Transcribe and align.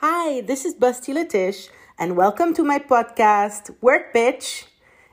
Hi, 0.00 0.42
this 0.42 0.66
is 0.66 0.74
Busty 0.74 1.14
Latish, 1.14 1.70
and 1.98 2.18
welcome 2.18 2.52
to 2.52 2.62
my 2.62 2.78
podcast, 2.78 3.74
Work 3.80 4.12
Bitch. 4.12 4.64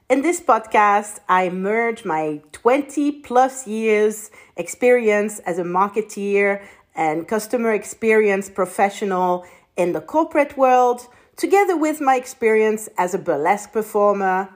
In 0.10 0.24
this 0.24 0.42
podcast, 0.42 1.20
I 1.30 1.48
merge 1.48 2.04
my 2.04 2.42
20 2.52 3.22
plus 3.22 3.66
years 3.66 4.30
experience 4.58 5.40
as 5.40 5.58
a 5.58 5.64
marketeer 5.64 6.62
and 6.94 7.26
customer 7.30 7.72
experience 7.72 8.50
professional 8.50 9.46
in 9.78 9.94
the 9.94 10.02
corporate 10.02 10.58
world, 10.58 11.08
together 11.38 11.78
with 11.78 12.02
my 12.02 12.18
experience 12.18 12.90
as 12.98 13.14
a 13.14 13.18
burlesque 13.18 13.72
performer, 13.72 14.50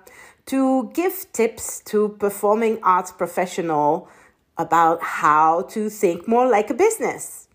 to 0.48 0.92
give 0.94 1.32
tips 1.32 1.80
to 1.86 2.10
performing 2.20 2.80
arts 2.84 3.14
professional 3.14 4.10
about 4.58 5.02
how 5.02 5.62
to 5.70 5.90
think 5.90 6.28
more 6.28 6.50
like 6.50 6.70
a 6.70 6.74
business. 6.74 7.48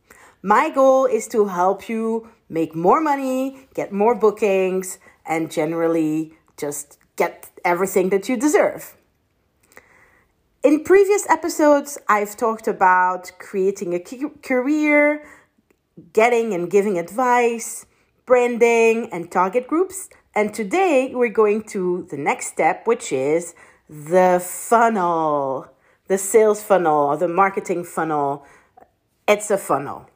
My 0.42 0.70
goal 0.70 1.04
is 1.04 1.28
to 1.28 1.46
help 1.46 1.88
you 1.88 2.30
make 2.52 2.74
more 2.74 3.00
money, 3.00 3.66
get 3.74 3.92
more 3.92 4.14
bookings, 4.14 4.98
and 5.26 5.50
generally 5.50 6.34
just 6.56 6.98
get 7.16 7.50
everything 7.64 8.10
that 8.10 8.28
you 8.28 8.36
deserve. 8.36 8.96
In 10.62 10.84
previous 10.84 11.28
episodes, 11.28 11.98
I've 12.08 12.36
talked 12.36 12.68
about 12.68 13.32
creating 13.40 13.94
a 13.94 14.00
career, 14.42 15.24
getting 16.12 16.54
and 16.54 16.70
giving 16.70 16.98
advice, 16.98 17.86
branding, 18.26 19.08
and 19.12 19.30
target 19.30 19.66
groups. 19.66 20.08
And 20.34 20.54
today 20.54 21.10
we're 21.12 21.36
going 21.42 21.64
to 21.74 22.06
the 22.10 22.16
next 22.16 22.46
step, 22.46 22.86
which 22.86 23.12
is 23.12 23.54
the 23.88 24.40
funnel 24.44 25.72
the 26.12 26.18
sales 26.18 26.62
funnel 26.62 27.06
or 27.06 27.16
the 27.16 27.26
marketing 27.26 27.84
funnel. 27.84 28.44
It's 29.26 29.50
a 29.50 29.56
funnel. 29.56 30.10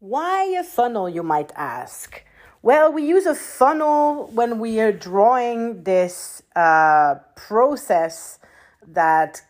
Why 0.00 0.44
a 0.56 0.62
funnel, 0.62 1.08
you 1.08 1.24
might 1.24 1.50
ask? 1.56 2.22
Well, 2.62 2.92
we 2.92 3.04
use 3.04 3.26
a 3.26 3.34
funnel 3.34 4.30
when 4.32 4.60
we 4.60 4.78
are 4.78 4.92
drawing 4.92 5.82
this 5.82 6.40
uh, 6.54 7.16
process 7.34 8.38
that 8.86 9.42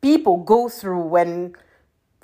people 0.00 0.38
go 0.38 0.70
through 0.70 1.02
when 1.02 1.56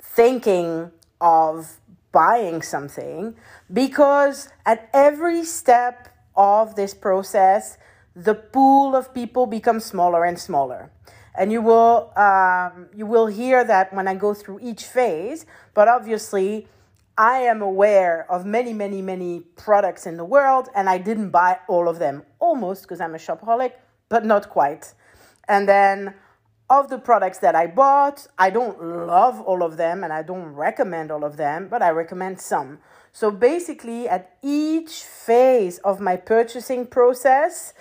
thinking 0.01 0.89
of 1.21 1.79
buying 2.11 2.63
something 2.63 3.35
because 3.71 4.49
at 4.65 4.89
every 4.91 5.43
step 5.43 6.09
of 6.35 6.75
this 6.75 6.95
process, 6.95 7.77
the 8.15 8.33
pool 8.33 8.95
of 8.95 9.13
people 9.13 9.45
becomes 9.45 9.85
smaller 9.85 10.25
and 10.25 10.39
smaller 10.39 10.91
and 11.35 11.51
you 11.51 11.61
will 11.61 12.11
um, 12.17 12.87
you 12.95 13.05
will 13.05 13.27
hear 13.27 13.63
that 13.63 13.93
when 13.93 14.07
I 14.07 14.15
go 14.15 14.33
through 14.33 14.59
each 14.61 14.85
phase. 14.85 15.45
But 15.73 15.87
obviously, 15.87 16.67
I 17.17 17.39
am 17.39 17.61
aware 17.61 18.25
of 18.31 18.45
many, 18.45 18.73
many, 18.73 19.01
many 19.01 19.41
products 19.55 20.07
in 20.07 20.17
the 20.17 20.25
world, 20.25 20.69
and 20.75 20.89
I 20.89 20.97
didn't 20.97 21.29
buy 21.29 21.59
all 21.67 21.87
of 21.87 21.99
them 21.99 22.23
almost 22.39 22.83
because 22.83 22.99
I'm 22.99 23.13
a 23.13 23.19
shopaholic, 23.19 23.73
but 24.09 24.25
not 24.25 24.49
quite. 24.49 24.93
And 25.47 25.69
then 25.69 26.15
of 26.69 26.89
the 26.89 26.97
products 26.97 27.37
that 27.39 27.55
I 27.55 27.67
bought, 27.67 28.25
I 28.37 28.49
don't 28.49 28.81
love 28.81 29.39
all 29.41 29.61
of 29.61 29.77
them 29.77 30.03
and 30.03 30.11
I 30.11 30.23
don't 30.23 30.53
recommend 30.53 31.11
all 31.11 31.23
of 31.23 31.37
them, 31.37 31.67
but 31.69 31.83
I 31.83 31.89
recommend 31.91 32.41
some. 32.41 32.79
So 33.11 33.29
basically, 33.29 34.07
at 34.09 34.37
each 34.41 35.03
phase 35.03 35.77
of 35.79 35.99
my 35.99 36.15
purchasing 36.15 36.87
process, 36.87 37.73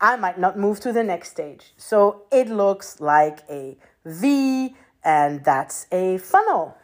I 0.00 0.16
might 0.16 0.38
not 0.38 0.58
move 0.58 0.80
to 0.80 0.92
the 0.92 1.04
next 1.04 1.30
stage. 1.30 1.74
So 1.76 2.22
it 2.32 2.48
looks 2.48 3.00
like 3.00 3.40
a 3.50 3.76
V, 4.06 4.74
and 5.04 5.44
that's 5.44 5.86
a 5.92 6.16
funnel. 6.18 6.78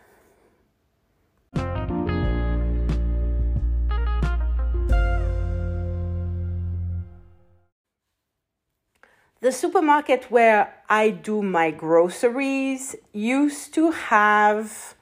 The 9.41 9.53
supermarket 9.53 10.33
where 10.33 10.75
I 10.89 11.11
do 11.11 11.43
my 11.43 11.71
groceries 11.71 12.97
used 13.13 13.73
to 13.75 13.93
have 13.93 14.97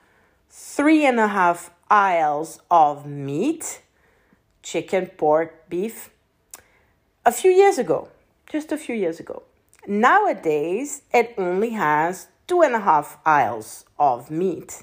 three 0.50 1.06
and 1.06 1.18
a 1.18 1.28
half 1.28 1.70
aisles 1.88 2.60
of 2.70 3.06
meat 3.06 3.80
chicken, 4.62 5.06
pork, 5.06 5.70
beef 5.70 6.10
a 7.24 7.32
few 7.32 7.50
years 7.50 7.78
ago, 7.78 8.08
just 8.50 8.72
a 8.72 8.76
few 8.76 8.94
years 8.94 9.20
ago. 9.20 9.42
Nowadays, 9.86 11.00
it 11.14 11.32
only 11.38 11.70
has 11.70 12.28
two 12.46 12.60
and 12.60 12.74
a 12.74 12.80
half 12.80 13.16
aisles 13.24 13.86
of 13.98 14.30
meat, 14.30 14.82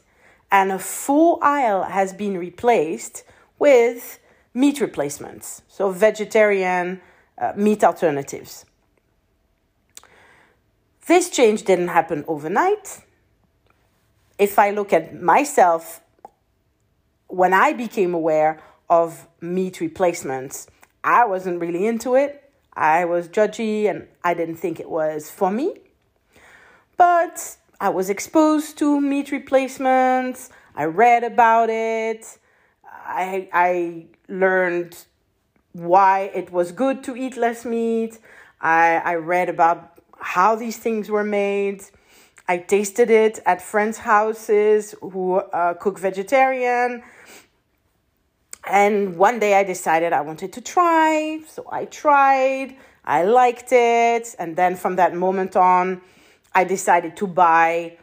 and 0.52 0.72
a 0.72 0.80
full 0.80 1.38
aisle 1.44 1.84
has 1.84 2.12
been 2.12 2.40
replaced 2.40 3.24
with 3.60 4.18
meat 4.56 4.82
replacements, 4.82 5.62
so 5.68 5.92
vegetarian 5.92 7.02
uh, 7.38 7.54
meat 7.56 7.84
alternatives. 7.84 8.66
This 11.06 11.30
change 11.30 11.64
didn't 11.64 11.90
happen 11.90 12.24
overnight. 12.28 13.02
If 14.40 14.58
I 14.58 14.72
look 14.72 14.94
at 14.94 15.22
myself, 15.22 16.02
when 17.28 17.54
I 17.54 17.74
became 17.74 18.14
aware 18.14 18.62
of 18.90 19.28
meat 19.42 19.82
replacements, 19.82 20.68
I 21.04 21.26
wasn't 21.26 21.60
really 21.60 21.86
into 21.86 22.16
it. 22.16 22.50
I 22.74 23.06
was 23.06 23.28
judgy 23.28 23.90
and 23.90 24.08
I 24.24 24.34
didn't 24.34 24.56
think 24.56 24.80
it 24.80 24.90
was 24.90 25.30
for 25.30 25.52
me. 25.52 25.76
But 26.96 27.58
I 27.82 27.90
was 27.90 28.10
exposed 28.10 28.78
to 28.78 29.02
meat 29.02 29.32
replacements. 29.32 30.50
I 30.76 30.86
read 30.86 31.24
about 31.24 31.70
it. 31.70 32.38
I, 32.86 33.50
I 33.52 34.06
learned 34.30 35.06
why 35.74 36.32
it 36.34 36.52
was 36.52 36.72
good 36.72 37.04
to 37.04 37.16
eat 37.18 37.36
less 37.36 37.66
meat. 37.66 38.20
I, 38.62 39.02
I 39.04 39.16
read 39.16 39.50
about 39.50 39.93
how 40.24 40.56
these 40.56 40.78
things 40.78 41.10
were 41.10 41.24
made. 41.24 41.84
I 42.48 42.58
tasted 42.58 43.10
it 43.10 43.40
at 43.46 43.62
friends' 43.62 43.98
houses 43.98 44.96
who 45.02 45.36
uh, 45.36 45.76
cook 45.76 46.00
vegetarian. 46.00 47.04
And 48.66 49.18
one 49.18 49.40
day 49.40 49.56
I 49.56 49.64
decided 49.64 50.14
I 50.14 50.22
wanted 50.22 50.54
to 50.54 50.62
try. 50.62 51.42
So 51.48 51.68
I 51.70 51.86
tried, 51.86 52.78
I 53.04 53.24
liked 53.24 53.72
it. 53.72 54.36
And 54.40 54.56
then 54.56 54.76
from 54.76 54.96
that 54.96 55.14
moment 55.14 55.56
on, 55.56 56.02
I 56.56 56.64
decided 56.64 57.18
to 57.18 57.28
buy, 57.28 57.98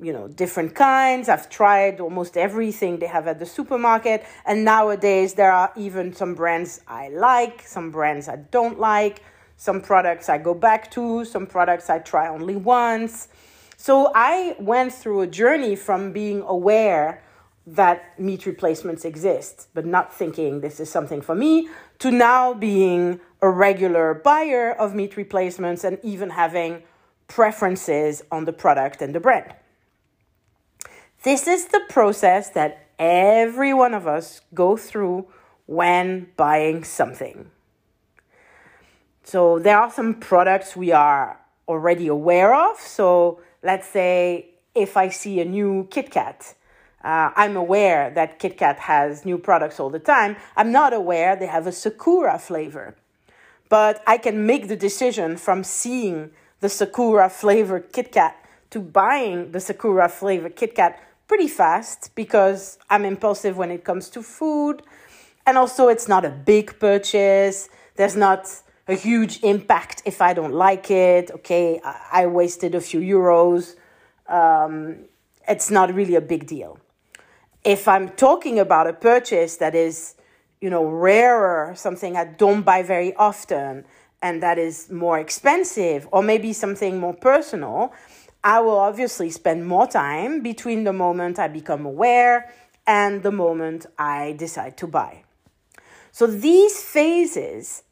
you 0.00 0.12
know, 0.12 0.28
different 0.28 0.74
kinds. 0.74 1.28
I've 1.28 1.50
tried 1.50 2.00
almost 2.00 2.36
everything 2.36 2.98
they 2.98 3.06
have 3.06 3.26
at 3.28 3.38
the 3.38 3.46
supermarket. 3.46 4.24
And 4.46 4.64
nowadays, 4.64 5.34
there 5.34 5.52
are 5.52 5.72
even 5.76 6.14
some 6.14 6.34
brands 6.34 6.80
I 6.88 7.08
like, 7.08 7.62
some 7.66 7.90
brands 7.90 8.28
I 8.28 8.36
don't 8.36 8.78
like, 8.78 9.22
some 9.56 9.80
products 9.80 10.28
I 10.28 10.38
go 10.38 10.54
back 10.54 10.90
to, 10.92 11.24
some 11.24 11.46
products 11.46 11.88
I 11.88 11.98
try 11.98 12.28
only 12.28 12.56
once. 12.56 13.28
So 13.76 14.12
I 14.14 14.56
went 14.58 14.92
through 14.92 15.22
a 15.22 15.26
journey 15.26 15.76
from 15.76 16.12
being 16.12 16.42
aware 16.42 17.22
that 17.66 18.18
meat 18.20 18.46
replacements 18.46 19.04
exist, 19.04 19.68
but 19.74 19.86
not 19.86 20.12
thinking 20.12 20.60
this 20.60 20.80
is 20.80 20.90
something 20.90 21.22
for 21.22 21.34
me, 21.34 21.68
to 21.98 22.10
now 22.10 22.52
being 22.52 23.20
a 23.40 23.48
regular 23.48 24.14
buyer 24.14 24.72
of 24.72 24.94
meat 24.94 25.16
replacements 25.16 25.84
and 25.84 25.98
even 26.02 26.30
having 26.30 26.82
preferences 27.26 28.22
on 28.30 28.44
the 28.44 28.52
product 28.52 29.00
and 29.00 29.14
the 29.14 29.20
brand. 29.20 29.54
This 31.22 31.48
is 31.48 31.68
the 31.68 31.80
process 31.88 32.50
that 32.50 32.86
every 32.98 33.72
one 33.72 33.94
of 33.94 34.06
us 34.06 34.42
go 34.52 34.76
through 34.76 35.26
when 35.64 36.28
buying 36.36 36.84
something. 36.84 37.50
So 39.24 39.58
there 39.58 39.78
are 39.78 39.90
some 39.90 40.14
products 40.14 40.76
we 40.76 40.92
are 40.92 41.40
already 41.66 42.08
aware 42.08 42.54
of. 42.54 42.78
So 42.78 43.40
let's 43.62 43.88
say 43.88 44.50
if 44.74 44.96
I 44.96 45.08
see 45.08 45.40
a 45.40 45.44
new 45.44 45.88
KitKat, 45.90 46.54
uh, 47.02 47.30
I'm 47.34 47.56
aware 47.56 48.10
that 48.10 48.38
KitKat 48.38 48.78
has 48.78 49.24
new 49.24 49.38
products 49.38 49.80
all 49.80 49.90
the 49.90 49.98
time. 49.98 50.36
I'm 50.56 50.72
not 50.72 50.92
aware 50.92 51.36
they 51.36 51.46
have 51.46 51.66
a 51.66 51.72
Sakura 51.72 52.38
flavor. 52.38 52.96
But 53.68 54.02
I 54.06 54.18
can 54.18 54.46
make 54.46 54.68
the 54.68 54.76
decision 54.76 55.36
from 55.36 55.64
seeing 55.64 56.30
the 56.60 56.68
Sakura 56.68 57.28
flavored 57.28 57.92
KitKat 57.92 58.34
to 58.70 58.80
buying 58.80 59.52
the 59.52 59.60
Sakura 59.60 60.08
flavored 60.08 60.56
KitKat 60.56 60.96
pretty 61.28 61.48
fast 61.48 62.14
because 62.14 62.78
I'm 62.90 63.04
impulsive 63.04 63.56
when 63.56 63.70
it 63.70 63.84
comes 63.84 64.10
to 64.10 64.22
food. 64.22 64.82
And 65.46 65.58
also, 65.58 65.88
it's 65.88 66.08
not 66.08 66.24
a 66.24 66.30
big 66.30 66.78
purchase. 66.78 67.68
There's 67.96 68.16
not 68.16 68.48
a 68.86 68.94
huge 68.94 69.42
impact 69.42 70.02
if 70.04 70.20
I 70.20 70.34
don't 70.34 70.52
like 70.52 70.90
it. 70.90 71.30
Okay, 71.30 71.80
I, 71.84 72.22
I 72.22 72.26
wasted 72.26 72.74
a 72.74 72.80
few 72.80 73.00
euros. 73.00 73.76
Um, 74.28 75.06
it's 75.46 75.70
not 75.70 75.94
really 75.94 76.14
a 76.14 76.20
big 76.20 76.46
deal 76.46 76.78
if 77.64 77.88
I'm 77.88 78.10
talking 78.10 78.58
about 78.58 78.86
a 78.86 78.92
purchase 78.92 79.56
that 79.56 79.74
is, 79.74 80.14
you 80.60 80.68
know, 80.70 80.84
rarer, 80.84 81.72
something 81.74 82.16
I 82.16 82.26
don't 82.26 82.62
buy 82.62 82.82
very 82.82 83.14
often, 83.14 83.86
and 84.22 84.42
that 84.42 84.58
is 84.58 84.90
more 84.90 85.18
expensive, 85.18 86.06
or 86.12 86.22
maybe 86.22 86.52
something 86.52 86.98
more 86.98 87.14
personal, 87.14 87.92
I 88.42 88.60
will 88.60 88.78
obviously 88.78 89.30
spend 89.30 89.66
more 89.66 89.86
time 89.86 90.42
between 90.42 90.84
the 90.84 90.92
moment 90.92 91.38
I 91.38 91.48
become 91.48 91.86
aware 91.86 92.52
and 92.86 93.22
the 93.22 93.32
moment 93.32 93.86
I 93.98 94.32
decide 94.32 94.76
to 94.78 94.86
buy. 94.86 95.24
So 96.12 96.26
these 96.26 96.82
phases 96.82 97.82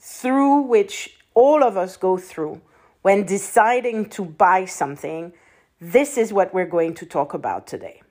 through 0.00 0.62
which 0.62 1.16
all 1.34 1.62
of 1.62 1.76
us 1.76 1.96
go 1.96 2.16
through 2.16 2.60
when 3.02 3.24
deciding 3.24 4.08
to 4.10 4.24
buy 4.24 4.64
something, 4.64 5.32
this 5.80 6.18
is 6.18 6.32
what 6.32 6.52
we're 6.52 6.66
going 6.66 6.94
to 6.94 7.06
talk 7.06 7.34
about 7.34 7.66
today. 7.66 8.02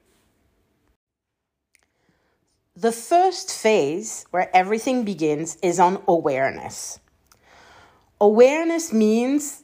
The 2.75 2.91
first 2.91 3.51
phase 3.51 4.25
where 4.31 4.56
everything 4.56 5.03
begins 5.03 5.57
is 5.62 5.80
on 5.80 6.01
awareness. 6.07 7.00
Awareness 8.21 8.94
means 8.94 9.63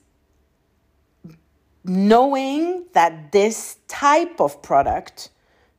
knowing 1.84 2.86
that 2.94 3.32
this 3.32 3.78
type 3.88 4.42
of 4.42 4.62
product, 4.62 5.30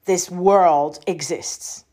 this 0.05 0.31
world 0.31 1.01
exists. 1.07 1.85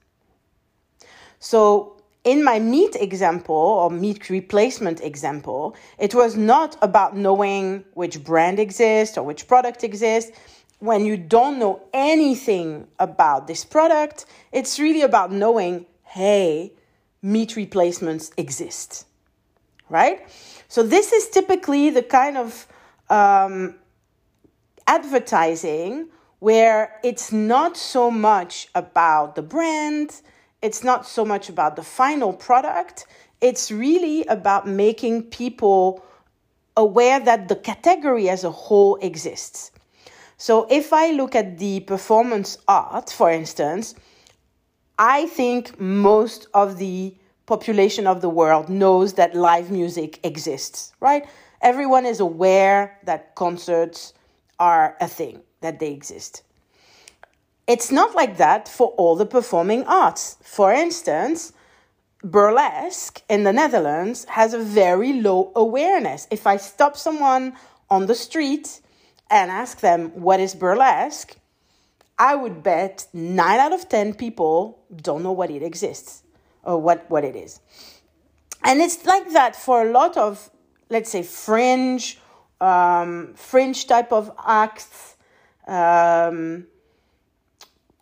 So, 1.39 2.02
in 2.23 2.43
my 2.43 2.59
meat 2.59 2.95
example 2.95 3.55
or 3.55 3.89
meat 3.89 4.29
replacement 4.29 5.01
example, 5.01 5.75
it 5.97 6.15
was 6.15 6.37
not 6.37 6.77
about 6.81 7.17
knowing 7.17 7.83
which 7.93 8.23
brand 8.23 8.59
exists 8.59 9.17
or 9.17 9.23
which 9.23 9.47
product 9.47 9.83
exists. 9.83 10.31
When 10.79 11.05
you 11.05 11.17
don't 11.17 11.59
know 11.59 11.81
anything 11.93 12.87
about 12.99 13.47
this 13.47 13.65
product, 13.65 14.25
it's 14.51 14.79
really 14.79 15.01
about 15.01 15.31
knowing 15.31 15.85
hey, 16.03 16.71
meat 17.23 17.55
replacements 17.55 18.31
exist, 18.37 19.07
right? 19.89 20.21
So, 20.67 20.83
this 20.83 21.11
is 21.11 21.29
typically 21.29 21.89
the 21.89 22.03
kind 22.03 22.37
of 22.37 22.67
um, 23.09 23.75
advertising 24.85 26.09
where 26.39 26.99
it's 27.03 27.31
not 27.31 27.77
so 27.77 28.11
much 28.11 28.67
about 28.75 29.35
the 29.35 29.41
brand, 29.41 30.21
it's 30.63 30.83
not 30.83 31.05
so 31.05 31.25
much 31.25 31.49
about 31.49 31.75
the 31.75 31.83
final 31.83 32.31
product, 32.31 33.05
it's 33.41 33.69
really 33.69 34.23
about 34.25 34.65
making 34.65 35.23
people 35.23 36.03
aware 36.77 37.19
that 37.19 37.49
the 37.49 37.55
category 37.57 38.29
as 38.29 38.45
a 38.45 38.49
whole 38.49 38.95
exists. 39.01 39.71
So 40.37 40.65
if 40.69 40.93
I 40.93 41.11
look 41.11 41.35
at 41.35 41.59
the 41.59 41.81
performance 41.81 42.57
art, 42.67 43.11
for 43.11 43.29
instance, 43.29 43.93
I 44.97 45.27
think 45.27 45.79
most 45.79 46.47
of 46.53 46.77
the 46.77 47.13
population 47.45 48.07
of 48.07 48.21
the 48.21 48.29
world 48.29 48.69
knows 48.69 49.13
that 49.13 49.35
live 49.35 49.69
music 49.69 50.19
exists, 50.25 50.93
right? 51.01 51.27
Everyone 51.61 52.05
is 52.05 52.21
aware 52.21 52.97
that 53.03 53.35
concerts 53.35 54.13
are 54.59 54.95
a 55.01 55.07
thing, 55.07 55.41
that 55.59 55.79
they 55.79 55.91
exist. 55.91 56.43
It's 57.67 57.91
not 57.91 58.15
like 58.15 58.37
that 58.37 58.67
for 58.67 58.87
all 58.97 59.15
the 59.15 59.25
performing 59.25 59.83
arts. 59.85 60.37
For 60.41 60.73
instance, 60.73 61.53
burlesque 62.23 63.21
in 63.29 63.43
the 63.43 63.53
Netherlands 63.53 64.25
has 64.25 64.53
a 64.53 64.59
very 64.59 65.13
low 65.13 65.51
awareness. 65.55 66.27
If 66.29 66.45
I 66.45 66.57
stop 66.57 66.97
someone 66.97 67.53
on 67.89 68.07
the 68.07 68.15
street 68.15 68.81
and 69.29 69.49
ask 69.49 69.79
them 69.79 70.09
what 70.09 70.39
is 70.39 70.55
burlesque, 70.55 71.37
I 72.19 72.35
would 72.35 72.63
bet 72.63 73.07
9 73.13 73.59
out 73.59 73.73
of 73.73 73.89
10 73.89 74.13
people 74.15 74.79
don't 74.95 75.23
know 75.23 75.31
what 75.31 75.49
it 75.49 75.63
exists 75.63 76.23
or 76.63 76.77
what, 76.79 77.09
what 77.09 77.23
it 77.23 77.35
is. 77.35 77.59
And 78.63 78.81
it's 78.81 79.05
like 79.05 79.31
that 79.31 79.55
for 79.55 79.85
a 79.87 79.91
lot 79.91 80.15
of, 80.15 80.49
let's 80.89 81.09
say, 81.09 81.23
fringe 81.23 82.19
um, 82.63 83.33
fringe 83.35 83.87
type 83.87 84.11
of 84.11 84.31
acts. 84.45 85.17
Um, 85.67 86.67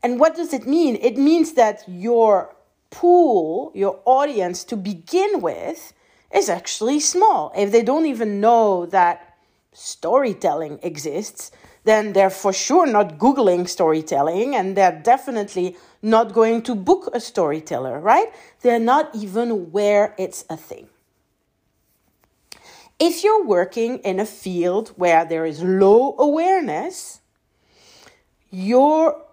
and 0.03 0.19
what 0.19 0.35
does 0.35 0.53
it 0.53 0.67
mean? 0.67 0.97
It 1.01 1.17
means 1.17 1.53
that 1.53 1.83
your 1.87 2.55
pool, 2.89 3.71
your 3.75 3.99
audience 4.05 4.63
to 4.65 4.75
begin 4.75 5.41
with, 5.41 5.93
is 6.33 6.49
actually 6.49 6.99
small. 6.99 7.51
If 7.55 7.71
they 7.71 7.83
don't 7.83 8.05
even 8.05 8.39
know 8.39 8.85
that 8.87 9.37
storytelling 9.73 10.79
exists, 10.83 11.51
then 11.83 12.13
they're 12.13 12.29
for 12.29 12.53
sure 12.53 12.85
not 12.85 13.17
Googling 13.17 13.67
storytelling 13.67 14.55
and 14.55 14.75
they're 14.75 15.01
definitely 15.03 15.75
not 16.01 16.33
going 16.33 16.61
to 16.63 16.75
book 16.75 17.09
a 17.13 17.19
storyteller, 17.19 17.99
right? 17.99 18.27
They're 18.61 18.79
not 18.79 19.15
even 19.15 19.49
aware 19.49 20.13
it's 20.17 20.45
a 20.49 20.57
thing. 20.57 20.87
If 22.99 23.23
you're 23.23 23.43
working 23.43 23.97
in 23.99 24.19
a 24.19 24.25
field 24.25 24.89
where 24.89 25.25
there 25.25 25.45
is 25.45 25.63
low 25.63 26.15
awareness, 26.19 27.21
your 28.51 29.23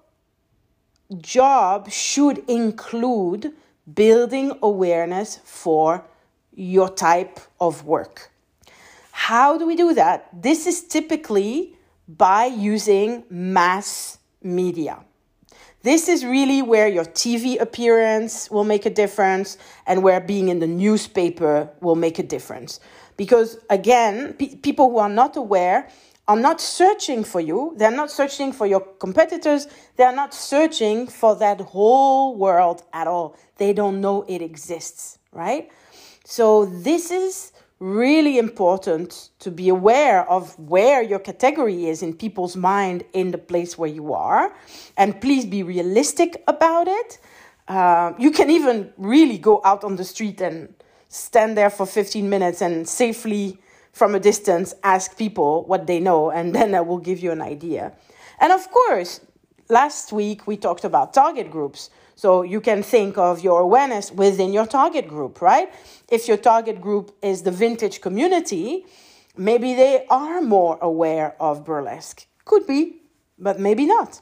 job 1.16 1.90
should 1.90 2.38
include 2.48 3.52
building 3.94 4.52
awareness 4.62 5.38
for 5.44 6.04
your 6.54 6.88
type 6.88 7.40
of 7.60 7.84
work. 7.84 8.30
How 9.12 9.58
do 9.58 9.66
we 9.66 9.76
do 9.76 9.94
that? 9.94 10.28
This 10.32 10.66
is 10.66 10.82
typically 10.82 11.76
by 12.06 12.46
using 12.46 13.24
mass 13.30 14.18
media. 14.42 15.04
This 15.82 16.08
is 16.08 16.24
really 16.24 16.60
where 16.60 16.88
your 16.88 17.04
TV 17.04 17.60
appearance 17.60 18.50
will 18.50 18.64
make 18.64 18.84
a 18.84 18.90
difference 18.90 19.58
and 19.86 20.02
where 20.02 20.20
being 20.20 20.48
in 20.48 20.58
the 20.58 20.66
newspaper 20.66 21.70
will 21.80 21.94
make 21.94 22.18
a 22.18 22.22
difference. 22.22 22.80
Because 23.16 23.58
again, 23.70 24.34
pe- 24.34 24.56
people 24.56 24.90
who 24.90 24.98
are 24.98 25.08
not 25.08 25.36
aware 25.36 25.88
are 26.28 26.36
not 26.36 26.60
searching 26.60 27.24
for 27.24 27.40
you. 27.40 27.72
They're 27.76 27.90
not 27.90 28.10
searching 28.10 28.52
for 28.52 28.66
your 28.66 28.80
competitors. 28.80 29.66
They're 29.96 30.14
not 30.14 30.34
searching 30.34 31.06
for 31.06 31.34
that 31.36 31.60
whole 31.62 32.36
world 32.36 32.82
at 32.92 33.06
all. 33.06 33.34
They 33.56 33.72
don't 33.72 34.02
know 34.02 34.26
it 34.28 34.42
exists, 34.42 35.18
right? 35.32 35.70
So, 36.24 36.66
this 36.66 37.10
is 37.10 37.52
really 37.80 38.38
important 38.38 39.30
to 39.38 39.50
be 39.50 39.68
aware 39.68 40.28
of 40.28 40.58
where 40.58 41.00
your 41.00 41.20
category 41.20 41.86
is 41.86 42.02
in 42.02 42.12
people's 42.12 42.56
mind 42.56 43.04
in 43.12 43.30
the 43.30 43.38
place 43.38 43.78
where 43.78 43.88
you 43.88 44.12
are. 44.12 44.52
And 44.96 45.18
please 45.20 45.46
be 45.46 45.62
realistic 45.62 46.42
about 46.46 46.88
it. 46.88 47.18
Uh, 47.68 48.12
you 48.18 48.30
can 48.30 48.50
even 48.50 48.92
really 48.98 49.38
go 49.38 49.62
out 49.64 49.84
on 49.84 49.96
the 49.96 50.04
street 50.04 50.40
and 50.40 50.74
stand 51.08 51.56
there 51.56 51.70
for 51.70 51.86
15 51.86 52.28
minutes 52.28 52.60
and 52.60 52.86
safely 52.86 53.58
from 53.92 54.14
a 54.14 54.20
distance 54.20 54.74
ask 54.82 55.16
people 55.16 55.64
what 55.64 55.86
they 55.86 56.00
know, 56.00 56.30
and 56.30 56.54
then 56.56 56.74
I 56.74 56.80
will 56.80 56.98
give 56.98 57.20
you 57.20 57.30
an 57.32 57.42
idea. 57.42 57.92
And 58.40 58.52
of 58.52 58.70
course, 58.70 59.20
last 59.68 60.12
week 60.12 60.46
we 60.46 60.56
talked 60.56 60.84
about 60.84 61.14
target 61.14 61.50
groups. 61.50 61.90
So 62.14 62.42
you 62.42 62.60
can 62.60 62.82
think 62.82 63.16
of 63.16 63.44
your 63.44 63.60
awareness 63.60 64.10
within 64.10 64.52
your 64.52 64.66
target 64.66 65.06
group, 65.06 65.40
right? 65.40 65.72
If 66.08 66.26
your 66.26 66.36
target 66.36 66.80
group 66.80 67.16
is 67.22 67.42
the 67.42 67.52
vintage 67.52 68.00
community, 68.00 68.86
maybe 69.36 69.74
they 69.74 70.04
are 70.10 70.40
more 70.40 70.78
aware 70.82 71.36
of 71.40 71.64
burlesque. 71.64 72.26
Could 72.44 72.66
be, 72.66 73.02
but 73.38 73.60
maybe 73.60 73.86
not. 73.86 74.20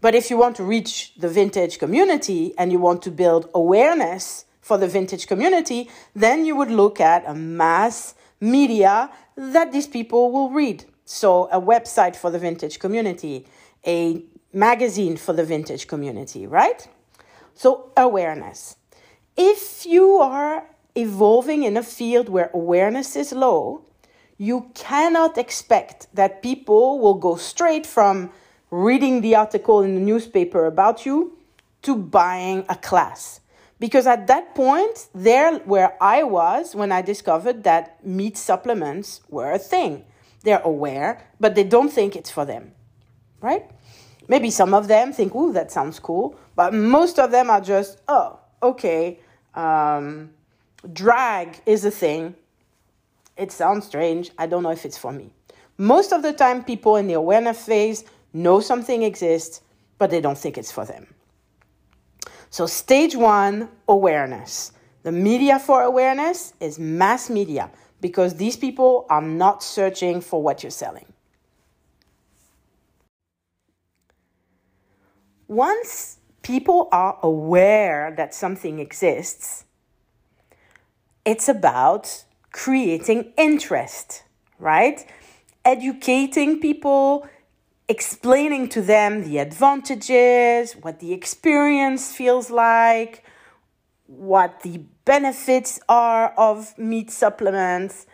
But 0.00 0.14
if 0.14 0.30
you 0.30 0.36
want 0.36 0.56
to 0.56 0.64
reach 0.64 1.14
the 1.16 1.28
vintage 1.28 1.78
community 1.78 2.54
and 2.58 2.70
you 2.72 2.78
want 2.78 3.02
to 3.02 3.10
build 3.10 3.48
awareness 3.54 4.44
for 4.60 4.78
the 4.78 4.88
vintage 4.88 5.26
community, 5.26 5.90
then 6.14 6.44
you 6.46 6.56
would 6.56 6.70
look 6.70 7.00
at 7.00 7.24
a 7.26 7.34
mass 7.34 8.14
media 8.44 9.10
that 9.36 9.72
these 9.72 9.86
people 9.86 10.30
will 10.30 10.50
read. 10.50 10.84
So, 11.04 11.48
a 11.50 11.60
website 11.60 12.16
for 12.16 12.30
the 12.30 12.38
vintage 12.38 12.78
community, 12.78 13.46
a 13.86 14.22
magazine 14.52 15.16
for 15.16 15.32
the 15.32 15.44
vintage 15.44 15.86
community, 15.86 16.46
right? 16.46 16.88
So, 17.54 17.90
awareness. 17.96 18.76
If 19.36 19.84
you 19.84 20.18
are 20.18 20.64
evolving 20.94 21.64
in 21.64 21.76
a 21.76 21.82
field 21.82 22.28
where 22.28 22.50
awareness 22.54 23.16
is 23.16 23.32
low, 23.32 23.82
you 24.38 24.70
cannot 24.74 25.38
expect 25.38 26.06
that 26.14 26.42
people 26.42 27.00
will 27.00 27.14
go 27.14 27.36
straight 27.36 27.86
from 27.86 28.30
reading 28.70 29.20
the 29.20 29.36
article 29.36 29.82
in 29.82 29.94
the 29.94 30.00
newspaper 30.00 30.66
about 30.66 31.06
you 31.06 31.36
to 31.82 31.96
buying 31.96 32.64
a 32.68 32.76
class. 32.76 33.40
Because 33.80 34.06
at 34.06 34.26
that 34.28 34.54
point, 34.54 35.08
there 35.14 35.58
where 35.58 35.96
I 36.00 36.22
was 36.22 36.74
when 36.74 36.92
I 36.92 37.02
discovered 37.02 37.64
that 37.64 38.04
meat 38.04 38.36
supplements 38.36 39.20
were 39.28 39.50
a 39.50 39.58
thing. 39.58 40.04
They're 40.42 40.62
aware, 40.62 41.22
but 41.40 41.54
they 41.54 41.64
don't 41.64 41.90
think 41.90 42.14
it's 42.14 42.30
for 42.30 42.44
them, 42.44 42.72
right? 43.40 43.68
Maybe 44.28 44.50
some 44.50 44.74
of 44.74 44.88
them 44.88 45.12
think, 45.12 45.34
"Ooh, 45.34 45.52
that 45.52 45.72
sounds 45.72 45.98
cool," 45.98 46.36
but 46.54 46.72
most 46.72 47.18
of 47.18 47.30
them 47.30 47.50
are 47.50 47.60
just, 47.60 47.98
"Oh, 48.08 48.38
okay, 48.62 49.18
um, 49.54 50.32
drag 50.92 51.60
is 51.66 51.84
a 51.84 51.90
thing. 51.90 52.36
It 53.36 53.50
sounds 53.52 53.86
strange. 53.86 54.30
I 54.38 54.46
don't 54.46 54.62
know 54.62 54.70
if 54.70 54.84
it's 54.86 54.98
for 54.98 55.12
me." 55.12 55.32
Most 55.76 56.12
of 56.12 56.22
the 56.22 56.32
time, 56.32 56.62
people 56.62 56.96
in 56.96 57.08
the 57.08 57.14
awareness 57.14 57.64
phase 57.64 58.04
know 58.32 58.60
something 58.60 59.02
exists, 59.02 59.60
but 59.98 60.10
they 60.10 60.20
don't 60.20 60.38
think 60.38 60.56
it's 60.56 60.70
for 60.70 60.84
them. 60.84 61.06
So, 62.54 62.66
stage 62.66 63.16
one 63.16 63.68
awareness. 63.88 64.70
The 65.02 65.10
media 65.10 65.58
for 65.58 65.82
awareness 65.82 66.54
is 66.60 66.78
mass 66.78 67.28
media 67.28 67.68
because 68.00 68.36
these 68.36 68.56
people 68.56 69.06
are 69.10 69.20
not 69.20 69.60
searching 69.62 70.20
for 70.20 70.40
what 70.40 70.62
you're 70.62 70.70
selling. 70.70 71.06
once 75.48 76.18
people 76.42 76.88
are 76.92 77.18
aware 77.22 78.12
that 78.16 78.34
something 78.34 78.78
exists, 78.78 79.64
it's 81.24 81.48
about 81.48 82.24
creating 82.52 83.32
interest, 83.36 84.24
right? 84.58 85.06
Educating 85.64 86.60
people, 86.60 87.26
explaining 87.88 88.68
to 88.70 88.82
them 88.82 89.24
the 89.24 89.38
advantages, 89.38 90.72
what 90.74 91.00
the 91.00 91.12
experience 91.12 92.12
feels 92.12 92.50
like, 92.50 93.24
what 94.06 94.62
the 94.62 94.78
benefits 95.04 95.80
are 95.88 96.32
of 96.36 96.76
meat 96.78 97.10
supplements. 97.10 98.06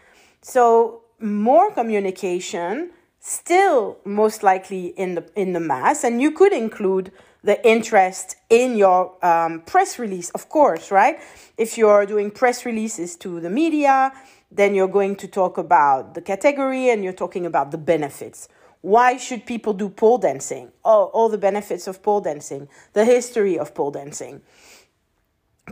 So, 0.43 1.03
more 1.21 1.71
communication, 1.73 2.91
still 3.21 3.99
most 4.05 4.43
likely 4.43 4.87
in 4.87 5.15
the 5.15 5.31
in 5.37 5.53
the 5.53 5.61
mass, 5.61 6.05
and 6.05 6.21
you 6.21 6.31
could 6.31 6.53
include 6.53 7.13
the 7.43 7.67
interest 7.67 8.37
in 8.51 8.77
your 8.77 9.15
um, 9.25 9.61
press 9.63 9.99
release, 9.99 10.31
of 10.31 10.49
course, 10.49 10.91
right? 10.91 11.19
If 11.57 11.79
you're 11.79 12.05
doing 12.07 12.31
press 12.31 12.67
releases 12.67 13.17
to 13.17 13.41
the 13.41 13.51
media, 13.51 14.13
then 14.51 14.75
you're 14.75 14.89
going 14.89 15.17
to 15.17 15.29
talk 15.29 15.57
about 15.57 16.15
the 16.15 16.21
category 16.21 16.91
and 16.91 17.03
you're 17.03 17.15
talking 17.15 17.47
about 17.47 17.71
the 17.71 17.79
benefits. 17.79 18.49
Why 18.83 19.17
should 19.17 19.45
people 19.45 19.73
do 19.73 19.89
pole 19.89 20.19
dancing? 20.19 20.73
Oh, 20.85 21.05
all 21.13 21.29
the 21.29 21.39
benefits 21.39 21.87
of 21.87 22.03
pole 22.03 22.21
dancing, 22.21 22.69
the 22.93 23.05
history 23.05 23.59
of 23.59 23.75
pole 23.75 23.91
dancing, 23.91 24.41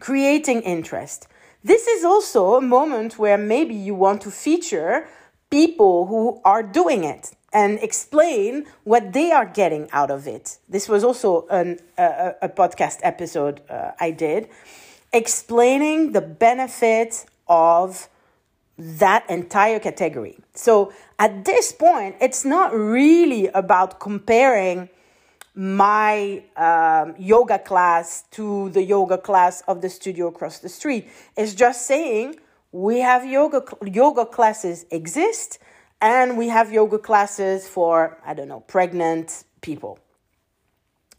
creating 0.01 0.63
interest. 0.63 1.27
This 1.65 1.87
is 1.87 2.05
also 2.05 2.55
a 2.55 2.61
moment 2.61 3.19
where 3.19 3.39
maybe 3.39 3.75
you 3.75 3.95
want 3.95 4.21
to 4.23 4.31
feature 4.31 5.09
people 5.51 6.07
who 6.07 6.41
are 6.45 6.63
doing 6.63 7.05
it 7.05 7.33
and 7.53 7.79
explain 7.79 8.67
what 8.85 9.13
they 9.15 9.33
are 9.33 9.47
getting 9.47 9.89
out 9.93 10.11
of 10.11 10.27
it. 10.27 10.59
This 10.69 10.89
was 10.89 11.03
also 11.03 11.47
an, 11.49 11.79
a, 11.97 12.35
a 12.43 12.49
podcast 12.49 12.99
episode 13.03 13.63
uh, 13.71 13.93
I 13.99 14.11
did, 14.11 14.49
explaining 15.13 16.13
the 16.13 16.21
benefit 16.21 17.25
of 17.49 18.09
that 18.79 19.29
entire 19.29 19.81
category. 19.81 20.39
So 20.55 20.93
at 21.19 21.45
this 21.45 21.73
point, 21.73 22.17
it's 22.21 22.45
not 22.45 22.73
really 22.73 23.49
about 23.49 23.99
comparing 23.99 24.89
my 25.55 26.45
um, 26.57 27.17
yoga 27.19 27.59
class 27.59 28.23
to 28.31 28.71
the 28.71 28.83
yoga 28.83 29.19
class 29.19 29.61
of 29.63 29.83
the 29.83 29.91
studio 29.91 30.29
across 30.29 30.61
the 30.61 30.69
street. 30.69 31.11
It's 31.37 31.55
just 31.55 31.87
saying 31.87 32.37
we 32.71 33.01
have 33.01 33.27
yoga 33.27 33.65
yoga 33.85 34.25
classes 34.25 34.87
exist 34.93 35.59
and 36.01 36.39
we 36.39 36.47
have 36.49 36.73
yoga 36.73 36.99
classes 36.99 37.67
for 37.67 38.19
I 38.25 38.35
don't 38.35 38.47
know 38.47 38.61
pregnant 38.61 39.43
people. 39.61 39.99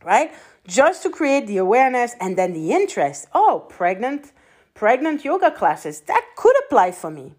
Right? 0.05 0.31
Just 0.65 1.03
to 1.03 1.09
create 1.09 1.45
the 1.47 1.57
awareness 1.57 2.15
and 2.21 2.37
then 2.37 2.53
the 2.53 2.71
interest. 2.71 3.27
Oh, 3.33 3.65
pregnant 3.67 4.31
pregnant 4.73 5.25
yoga 5.25 5.51
classes. 5.51 5.99
That 6.01 6.25
could 6.37 6.55
apply 6.63 6.91
for 6.91 7.11
me. 7.11 7.33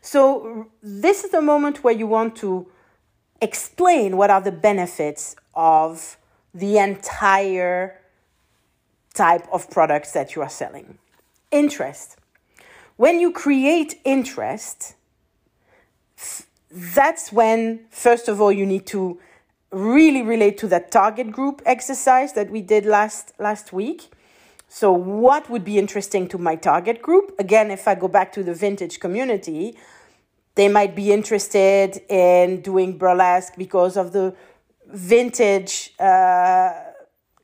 So 0.00 0.68
this 0.82 1.24
is 1.24 1.30
the 1.30 1.42
moment 1.42 1.84
where 1.84 1.94
you 1.94 2.06
want 2.06 2.36
to 2.36 2.66
explain 3.40 4.16
what 4.16 4.30
are 4.30 4.40
the 4.40 4.52
benefits 4.52 5.36
of 5.54 6.16
the 6.54 6.78
entire 6.78 8.00
type 9.14 9.46
of 9.52 9.70
products 9.70 10.12
that 10.12 10.34
you 10.34 10.42
are 10.42 10.48
selling. 10.48 10.98
Interest. 11.50 12.16
When 12.96 13.20
you 13.20 13.32
create 13.32 14.00
interest, 14.04 14.94
that's 16.70 17.32
when, 17.32 17.86
first 17.90 18.28
of 18.28 18.40
all, 18.40 18.52
you 18.52 18.66
need 18.66 18.86
to 18.86 19.20
really 19.70 20.22
relate 20.22 20.58
to 20.58 20.66
that 20.68 20.90
target 20.90 21.30
group 21.30 21.62
exercise 21.66 22.32
that 22.32 22.50
we 22.50 22.62
did 22.62 22.86
last 22.86 23.32
last 23.38 23.72
week. 23.72 24.10
So, 24.68 24.92
what 24.92 25.48
would 25.48 25.64
be 25.64 25.78
interesting 25.78 26.28
to 26.28 26.38
my 26.38 26.54
target 26.54 27.00
group? 27.00 27.34
Again, 27.38 27.70
if 27.70 27.88
I 27.88 27.94
go 27.94 28.06
back 28.06 28.32
to 28.32 28.42
the 28.42 28.52
vintage 28.52 29.00
community, 29.00 29.76
they 30.56 30.68
might 30.68 30.94
be 30.94 31.10
interested 31.10 32.02
in 32.08 32.60
doing 32.60 32.98
burlesque 32.98 33.54
because 33.56 33.96
of 33.96 34.12
the 34.12 34.34
vintage 34.86 35.94
uh, 35.98 36.72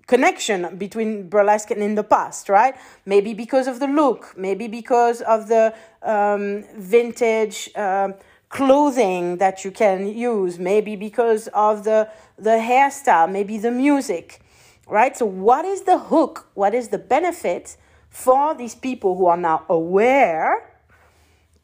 connection 0.06 0.76
between 0.76 1.28
burlesque 1.30 1.70
and 1.70 1.82
in 1.82 1.94
the 1.94 2.04
past, 2.04 2.50
right? 2.50 2.74
Maybe 3.06 3.32
because 3.32 3.68
of 3.68 3.80
the 3.80 3.86
look, 3.86 4.34
maybe 4.36 4.68
because 4.68 5.22
of 5.22 5.48
the 5.48 5.74
um, 6.02 6.64
vintage. 6.76 7.70
Uh, 7.74 8.12
clothing 8.50 9.38
that 9.38 9.64
you 9.64 9.70
can 9.72 10.06
use, 10.06 10.60
maybe 10.60 10.94
because 10.94 11.48
of 11.48 11.82
the, 11.82 12.08
the 12.38 12.50
hairstyle, 12.50 13.28
maybe 13.28 13.58
the 13.58 13.70
music, 13.70 14.40
right? 14.88 15.16
So, 15.16 15.26
what 15.26 15.64
is 15.64 15.82
the 15.82 15.98
hook? 15.98 16.48
What 16.54 16.74
is 16.74 16.88
the 16.88 16.98
benefit 16.98 17.76
for 18.10 18.54
these 18.54 18.74
people 18.74 19.16
who 19.16 19.26
are 19.26 19.36
now 19.36 19.64
aware 19.68 20.70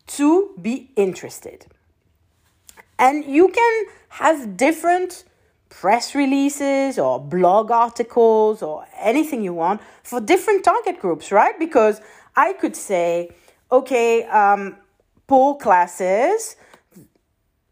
to 0.09 0.51
be 0.61 0.91
interested? 0.97 1.67
And 2.99 3.25
you 3.25 3.49
can 3.49 3.85
have 4.11 4.57
different 4.57 5.25
press 5.69 6.15
releases 6.15 6.99
or 6.99 7.21
blog 7.21 7.71
articles 7.71 8.63
or 8.63 8.87
anything 8.99 9.43
you 9.43 9.55
want 9.55 9.81
for 10.03 10.21
different 10.21 10.65
target 10.65 11.01
groups, 11.01 11.31
right? 11.31 11.59
Because 11.59 12.01
I 12.37 12.53
could 12.55 12.77
say, 12.77 13.31
okay, 13.71 14.25
um, 14.25 14.77
pole 15.27 15.57
classes 15.57 16.57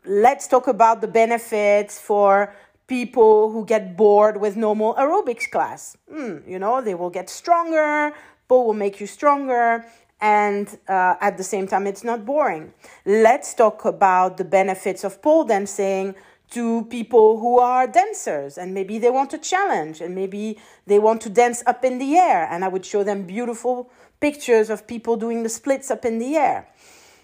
let's 0.08 0.48
talk 0.48 0.66
about 0.66 1.00
the 1.02 1.06
benefits 1.06 2.00
for 2.00 2.54
people 2.88 3.52
who 3.52 3.64
get 3.64 3.96
bored 3.96 4.40
with 4.40 4.56
normal 4.56 4.94
aerobics 4.94 5.48
class. 5.50 5.96
Mm, 6.12 6.48
you 6.48 6.58
know, 6.58 6.80
they 6.80 6.94
will 6.94 7.10
get 7.10 7.30
stronger, 7.30 8.12
pole 8.48 8.66
will 8.66 8.74
make 8.74 8.98
you 8.98 9.06
stronger, 9.06 9.84
and 10.20 10.78
uh, 10.88 11.14
at 11.20 11.36
the 11.36 11.44
same 11.44 11.68
time, 11.68 11.86
it's 11.86 12.02
not 12.02 12.26
boring. 12.26 12.72
Let's 13.06 13.54
talk 13.54 13.84
about 13.84 14.36
the 14.36 14.44
benefits 14.44 15.04
of 15.04 15.22
pole 15.22 15.44
dancing 15.44 16.16
to 16.50 16.84
people 16.86 17.38
who 17.38 17.58
are 17.58 17.86
dancers 17.86 18.56
and 18.56 18.72
maybe 18.72 18.98
they 18.98 19.10
want 19.10 19.34
a 19.34 19.38
challenge 19.38 20.00
and 20.00 20.14
maybe 20.14 20.58
they 20.86 20.98
want 20.98 21.20
to 21.20 21.28
dance 21.28 21.62
up 21.66 21.84
in 21.84 21.98
the 21.98 22.16
air 22.16 22.48
and 22.50 22.64
i 22.64 22.68
would 22.68 22.86
show 22.86 23.04
them 23.04 23.24
beautiful 23.24 23.90
pictures 24.18 24.70
of 24.70 24.86
people 24.86 25.16
doing 25.16 25.42
the 25.42 25.48
splits 25.48 25.90
up 25.90 26.06
in 26.06 26.18
the 26.18 26.36
air 26.36 26.66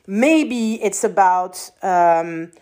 maybe 0.06 0.74
it's 0.82 1.04
about 1.04 1.70
um, 1.82 2.52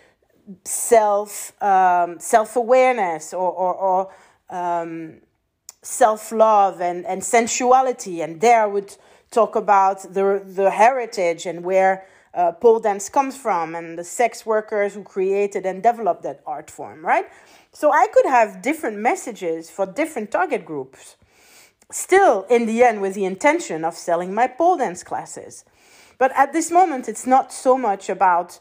self 0.64 1.52
um, 1.62 2.18
self 2.18 2.56
awareness 2.56 3.32
or 3.32 3.50
or, 3.50 3.74
or 3.74 4.12
um, 4.50 5.20
self 5.82 6.32
love 6.32 6.80
and 6.80 7.06
and 7.06 7.22
sensuality, 7.22 8.22
and 8.22 8.40
there 8.40 8.62
I 8.62 8.66
would 8.66 8.96
talk 9.30 9.56
about 9.56 10.02
the 10.02 10.42
the 10.44 10.70
heritage 10.70 11.46
and 11.46 11.64
where 11.64 12.06
uh, 12.34 12.52
pole 12.52 12.80
dance 12.80 13.08
comes 13.08 13.36
from, 13.36 13.74
and 13.74 13.98
the 13.98 14.04
sex 14.04 14.46
workers 14.46 14.94
who 14.94 15.02
created 15.02 15.66
and 15.66 15.82
developed 15.82 16.22
that 16.22 16.40
art 16.46 16.70
form, 16.70 17.04
right? 17.04 17.26
So 17.72 17.92
I 17.92 18.06
could 18.12 18.26
have 18.26 18.62
different 18.62 18.98
messages 18.98 19.70
for 19.70 19.86
different 19.86 20.30
target 20.30 20.64
groups. 20.64 21.16
Still, 21.90 22.46
in 22.48 22.66
the 22.66 22.82
end, 22.82 23.02
with 23.02 23.14
the 23.14 23.26
intention 23.26 23.84
of 23.84 23.94
selling 23.94 24.32
my 24.34 24.46
pole 24.46 24.78
dance 24.78 25.02
classes. 25.02 25.64
But 26.18 26.32
at 26.34 26.52
this 26.52 26.70
moment, 26.70 27.08
it's 27.08 27.26
not 27.26 27.52
so 27.52 27.76
much 27.76 28.08
about 28.08 28.60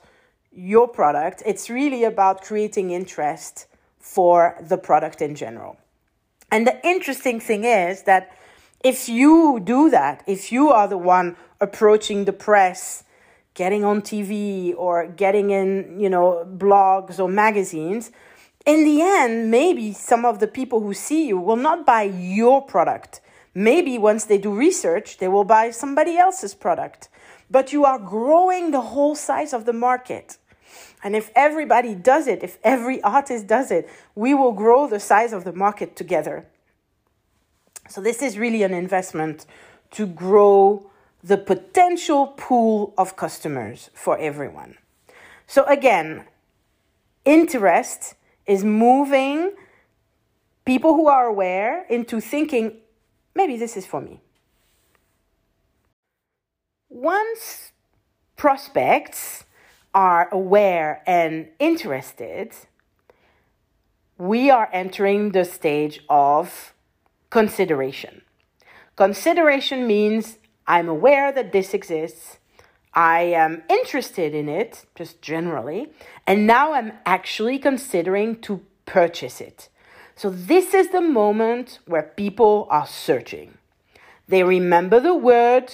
your 0.52 0.88
product. 0.88 1.42
It's 1.46 1.70
really 1.70 2.04
about 2.04 2.42
creating 2.42 2.92
interest 2.92 3.68
for 4.00 4.58
the 4.62 4.78
product 4.78 5.22
in 5.22 5.36
general. 5.36 5.78
And 6.52 6.68
the 6.68 6.86
interesting 6.86 7.40
thing 7.40 7.64
is 7.64 8.04
that 8.04 8.36
if 8.84 9.08
you 9.08 9.62
do 9.64 9.90
that, 9.90 10.24
if 10.28 10.52
you 10.52 10.70
are 10.70 10.88
the 10.88 10.98
one 10.98 11.38
approaching 11.62 12.26
the 12.26 12.34
press, 12.34 13.04
getting 13.54 13.84
on 13.84 14.02
TV 14.02 14.74
or 14.76 15.08
getting 15.08 15.52
in, 15.52 16.00
you 16.00 16.10
know, 16.10 16.46
blogs 16.58 17.20
or 17.20 17.30
magazines, 17.30 18.12
in 18.66 18.84
the 18.84 19.02
end, 19.02 19.50
maybe 19.50 19.94
some 19.94 20.26
of 20.26 20.40
the 20.40 20.48
people 20.48 20.82
who 20.82 20.94
see 20.94 21.28
you 21.28 21.38
will 21.38 21.56
not 21.56 21.86
buy 21.86 22.04
your 22.04 22.62
product. 22.62 23.22
Maybe 23.54 23.98
once 23.98 24.26
they 24.26 24.38
do 24.38 24.54
research, 24.54 25.18
they 25.18 25.28
will 25.28 25.44
buy 25.44 25.72
somebody 25.72 26.18
else's 26.18 26.54
product. 26.54 27.10
But 27.50 27.74
you 27.74 27.86
are 27.86 28.00
growing 28.00 28.72
the 28.72 28.82
whole 28.82 29.16
size 29.16 29.52
of 29.54 29.66
the 29.66 29.74
market. 29.74 30.38
And 31.04 31.16
if 31.16 31.32
everybody 31.36 31.96
does 31.96 32.28
it, 32.28 32.44
if 32.44 32.58
every 32.64 33.02
artist 33.02 33.48
does 33.48 33.72
it, 33.72 33.90
we 34.16 34.34
will 34.34 34.52
grow 34.52 34.88
the 34.88 35.00
size 35.00 35.34
of 35.34 35.44
the 35.44 35.54
market 35.54 35.96
together. 35.96 36.46
So, 37.90 38.02
this 38.02 38.22
is 38.22 38.38
really 38.38 38.64
an 38.64 38.74
investment 38.74 39.46
to 39.92 40.06
grow 40.06 40.90
the 41.24 41.38
potential 41.38 42.28
pool 42.28 42.94
of 42.98 43.16
customers 43.16 43.90
for 43.94 44.18
everyone. 44.18 44.78
So, 45.48 45.66
again, 45.66 46.26
interest 47.26 48.16
is 48.46 48.64
moving 48.64 49.54
people 50.66 50.94
who 50.94 51.08
are 51.08 51.26
aware 51.26 51.86
into 51.90 52.22
thinking, 52.22 52.78
maybe 53.36 53.58
this 53.58 53.76
is 53.76 53.86
for 53.86 54.02
me. 54.02 54.22
Once 56.90 57.72
prospects 58.36 59.46
are 59.94 60.30
aware 60.32 61.04
and 61.06 61.48
interested, 61.60 62.54
we 64.18 64.50
are 64.50 64.70
entering 64.72 65.32
the 65.32 65.46
stage 65.46 66.02
of 66.10 66.74
consideration. 67.30 68.22
Consideration 68.96 69.88
means 69.88 70.38
I'm 70.68 70.88
aware 70.88 71.32
that 71.32 71.52
this 71.52 71.74
exists. 71.74 72.38
I 72.94 73.22
am 73.22 73.64
interested 73.70 74.36
in 74.36 74.48
it, 74.50 74.86
just 74.96 75.22
generally, 75.22 75.92
and 76.28 76.46
now 76.46 76.74
I'm 76.74 76.94
actually 77.06 77.58
considering 77.58 78.40
to 78.42 78.62
purchase 78.86 79.42
it. 79.42 79.70
So, 80.16 80.30
this 80.30 80.74
is 80.74 80.90
the 80.90 81.02
moment 81.02 81.80
where 81.86 82.04
people 82.04 82.68
are 82.70 82.86
searching. 82.86 83.58
They 84.28 84.44
remember 84.44 85.00
the 85.00 85.16
word, 85.16 85.74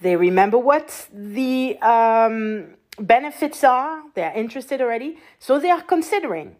they 0.00 0.14
remember 0.14 0.58
what 0.58 1.08
the 1.12 1.78
um, 1.80 2.76
benefits 2.98 3.64
are, 3.64 4.02
they're 4.14 4.32
interested 4.32 4.80
already, 4.80 5.18
so 5.38 5.58
they 5.58 5.70
are 5.70 5.82
considering 5.82 6.56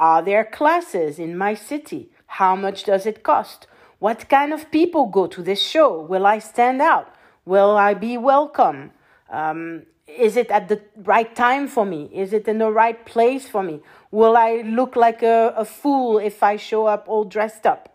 are 0.00 0.22
there 0.22 0.44
classes 0.44 1.18
in 1.18 1.38
my 1.38 1.54
city? 1.54 2.10
How 2.26 2.56
much 2.56 2.84
does 2.84 3.06
it 3.06 3.22
cost? 3.22 3.66
What 4.00 4.28
kind 4.28 4.52
of 4.52 4.70
people 4.72 5.06
go 5.06 5.28
to 5.28 5.42
this 5.42 5.62
show? 5.62 6.00
Will 6.00 6.26
I 6.26 6.40
stand 6.40 6.82
out? 6.82 7.14
Will 7.44 7.76
I 7.76 7.94
be 7.94 8.18
welcome? 8.18 8.90
Um, 9.30 9.84
is 10.08 10.36
it 10.36 10.50
at 10.50 10.68
the 10.68 10.80
right 10.96 11.34
time 11.36 11.68
for 11.68 11.84
me? 11.84 12.10
Is 12.12 12.32
it 12.32 12.48
in 12.48 12.58
the 12.58 12.70
right 12.70 13.04
place 13.06 13.48
for 13.48 13.62
me? 13.62 13.80
Will 14.10 14.36
I 14.36 14.62
look 14.62 14.96
like 14.96 15.22
a, 15.22 15.54
a 15.56 15.64
fool 15.64 16.18
if 16.18 16.42
I 16.42 16.56
show 16.56 16.86
up 16.86 17.04
all 17.06 17.24
dressed 17.24 17.64
up? 17.64 17.94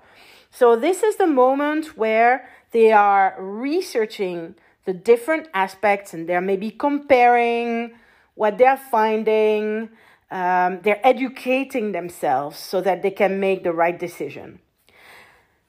So, 0.50 0.76
this 0.76 1.04
is 1.04 1.18
the 1.18 1.28
moment 1.28 1.98
where 1.98 2.50
they 2.72 2.92
are 2.92 3.36
researching 3.38 4.56
the 4.88 4.94
different 4.94 5.50
aspects 5.54 6.14
and 6.14 6.28
they're 6.28 6.48
maybe 6.54 6.72
comparing 6.72 7.92
what 8.36 8.58
they're 8.58 8.78
finding. 8.78 9.90
Um, 10.32 10.80
they're 10.82 11.06
educating 11.06 11.92
themselves 11.92 12.58
so 12.58 12.80
that 12.82 13.02
they 13.04 13.12
can 13.12 13.40
make 13.40 13.64
the 13.64 13.74
right 13.74 13.98
decision. 14.00 14.60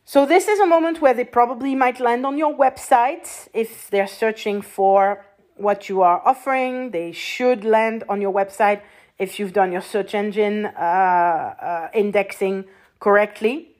So, 0.04 0.24
this 0.24 0.48
is 0.48 0.58
a 0.60 0.66
moment 0.66 1.02
where 1.02 1.14
they 1.14 1.24
probably 1.24 1.74
might 1.74 2.00
land 2.00 2.24
on 2.24 2.38
your 2.38 2.56
website 2.56 3.48
if 3.52 3.90
they're 3.90 4.06
searching 4.22 4.62
for 4.62 5.26
what 5.56 5.88
you 5.88 6.00
are 6.02 6.22
offering. 6.24 6.92
They 6.92 7.12
should 7.12 7.64
land 7.64 8.04
on 8.08 8.20
your 8.20 8.32
website 8.32 8.80
if 9.18 9.38
you've 9.38 9.52
done 9.52 9.72
your 9.72 9.82
search 9.82 10.14
engine 10.14 10.66
uh, 10.66 10.70
uh, 10.70 11.88
indexing 11.92 12.66
correctly. 13.00 13.77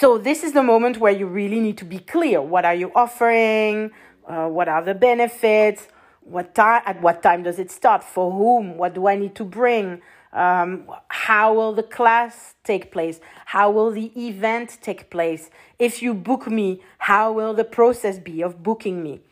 So, 0.00 0.16
this 0.16 0.44
is 0.44 0.52
the 0.52 0.62
moment 0.62 0.98
where 0.98 1.10
you 1.10 1.26
really 1.26 1.58
need 1.58 1.76
to 1.78 1.84
be 1.84 1.98
clear. 1.98 2.40
What 2.40 2.64
are 2.64 2.72
you 2.72 2.92
offering? 2.94 3.90
Uh, 4.24 4.46
what 4.46 4.68
are 4.68 4.80
the 4.80 4.94
benefits? 4.94 5.88
What 6.20 6.54
time? 6.54 6.82
At 6.86 7.02
what 7.02 7.20
time 7.20 7.42
does 7.42 7.58
it 7.58 7.68
start? 7.72 8.04
For 8.04 8.30
whom? 8.30 8.76
What 8.76 8.94
do 8.94 9.08
I 9.08 9.16
need 9.16 9.34
to 9.34 9.44
bring? 9.44 10.00
Um, 10.32 10.88
how 11.08 11.52
will 11.52 11.72
the 11.72 11.82
class 11.82 12.54
take 12.62 12.92
place? 12.92 13.18
How 13.46 13.72
will 13.72 13.90
the 13.90 14.12
event 14.16 14.78
take 14.80 15.10
place? 15.10 15.50
If 15.80 16.00
you 16.00 16.14
book 16.14 16.46
me, 16.46 16.80
how 16.98 17.32
will 17.32 17.52
the 17.52 17.64
process 17.64 18.20
be 18.20 18.40
of 18.40 18.62
booking 18.62 19.02
me? 19.02 19.22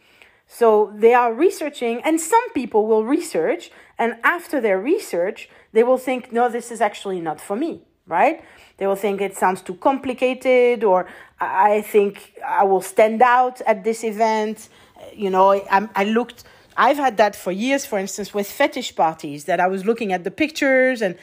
So 0.48 0.92
they 0.96 1.14
are 1.14 1.32
researching, 1.32 2.00
and 2.02 2.20
some 2.20 2.52
people 2.54 2.88
will 2.88 3.04
research, 3.04 3.70
and 4.00 4.16
after 4.24 4.60
their 4.60 4.80
research, 4.80 5.48
they 5.72 5.84
will 5.84 5.98
think, 5.98 6.32
no, 6.32 6.48
this 6.48 6.72
is 6.72 6.80
actually 6.80 7.20
not 7.20 7.40
for 7.40 7.54
me, 7.54 7.82
right? 8.06 8.42
They 8.78 8.86
will 8.86 8.96
think 8.96 9.20
it 9.20 9.36
sounds 9.36 9.62
too 9.62 9.74
complicated, 9.74 10.84
or 10.84 11.06
I 11.40 11.82
think 11.82 12.34
I 12.46 12.64
will 12.64 12.82
stand 12.82 13.22
out 13.22 13.60
at 13.62 13.84
this 13.84 14.04
event. 14.04 14.68
You 15.14 15.30
know, 15.30 15.52
I, 15.52 15.88
I 15.94 16.04
looked 16.04 16.44
I've 16.76 16.98
had 16.98 17.16
that 17.16 17.34
for 17.34 17.52
years, 17.52 17.86
for 17.86 17.98
instance, 17.98 18.34
with 18.34 18.50
fetish 18.50 18.96
parties 18.96 19.44
that 19.44 19.60
I 19.60 19.66
was 19.66 19.84
looking 19.84 20.12
at 20.12 20.24
the 20.24 20.30
pictures 20.30 21.00
and 21.00 21.16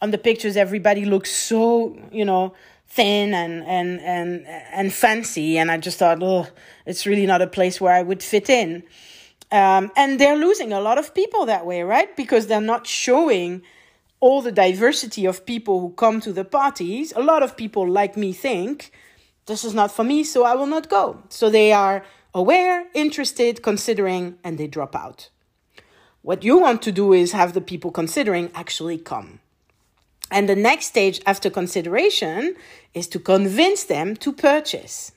on 0.00 0.12
the 0.12 0.18
pictures 0.18 0.56
everybody 0.56 1.04
looks 1.04 1.32
so, 1.32 1.96
you 2.12 2.24
know, 2.24 2.54
thin 2.86 3.34
and 3.34 3.64
and 3.64 4.00
and 4.00 4.46
and 4.46 4.92
fancy 4.92 5.58
and 5.58 5.70
I 5.70 5.78
just 5.78 5.98
thought, 5.98 6.22
oh, 6.22 6.46
it's 6.86 7.06
really 7.06 7.26
not 7.26 7.42
a 7.42 7.46
place 7.46 7.80
where 7.80 7.92
I 7.92 8.02
would 8.02 8.22
fit 8.22 8.48
in. 8.48 8.84
Um, 9.52 9.90
and 9.96 10.20
they're 10.20 10.36
losing 10.36 10.72
a 10.72 10.80
lot 10.80 10.96
of 10.96 11.12
people 11.12 11.46
that 11.46 11.66
way, 11.66 11.82
right? 11.82 12.16
Because 12.16 12.46
they're 12.46 12.60
not 12.60 12.86
showing 12.86 13.62
all 14.20 14.42
the 14.42 14.52
diversity 14.52 15.24
of 15.26 15.46
people 15.46 15.80
who 15.80 15.90
come 15.90 16.20
to 16.20 16.32
the 16.32 16.44
parties. 16.44 17.12
A 17.16 17.22
lot 17.22 17.42
of 17.42 17.56
people 17.56 17.88
like 17.88 18.16
me 18.16 18.32
think 18.32 18.92
this 19.46 19.64
is 19.64 19.74
not 19.74 19.90
for 19.90 20.04
me, 20.04 20.22
so 20.22 20.44
I 20.44 20.54
will 20.54 20.66
not 20.66 20.88
go. 20.88 21.22
So 21.28 21.50
they 21.50 21.72
are 21.72 22.04
aware, 22.34 22.86
interested, 22.94 23.62
considering, 23.62 24.38
and 24.44 24.58
they 24.58 24.66
drop 24.66 24.94
out. 24.94 25.30
What 26.22 26.44
you 26.44 26.58
want 26.58 26.82
to 26.82 26.92
do 26.92 27.12
is 27.12 27.32
have 27.32 27.54
the 27.54 27.60
people 27.60 27.90
considering 27.90 28.50
actually 28.54 28.98
come. 28.98 29.40
And 30.30 30.48
the 30.48 30.54
next 30.54 30.86
stage 30.86 31.20
after 31.26 31.50
consideration 31.50 32.54
is 32.94 33.08
to 33.08 33.18
convince 33.18 33.84
them 33.84 34.14
to 34.16 34.32
purchase. 34.32 35.12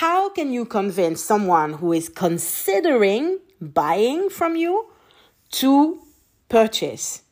How 0.00 0.28
can 0.28 0.52
you 0.52 0.66
convince 0.66 1.22
someone 1.22 1.72
who 1.72 1.90
is 1.94 2.10
considering 2.10 3.38
buying 3.62 4.28
from 4.28 4.54
you 4.54 4.90
to 5.52 6.02
purchase? 6.50 7.22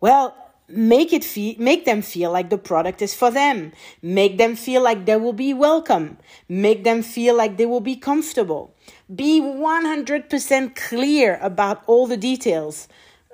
Well, 0.00 0.34
make 0.68 1.12
it 1.12 1.22
feel 1.22 1.54
make 1.60 1.84
them 1.84 2.02
feel 2.02 2.32
like 2.32 2.50
the 2.50 2.58
product 2.58 3.02
is 3.02 3.14
for 3.14 3.30
them. 3.30 3.70
Make 4.02 4.36
them 4.36 4.56
feel 4.56 4.82
like 4.82 5.06
they 5.06 5.14
will 5.14 5.32
be 5.32 5.54
welcome. 5.54 6.18
Make 6.48 6.82
them 6.82 7.02
feel 7.02 7.36
like 7.36 7.56
they 7.56 7.66
will 7.66 7.86
be 7.92 7.94
comfortable. 7.94 8.74
Be 9.14 9.40
100% 9.40 10.74
clear 10.74 11.38
about 11.40 11.84
all 11.86 12.08
the 12.08 12.16
details. 12.16 12.88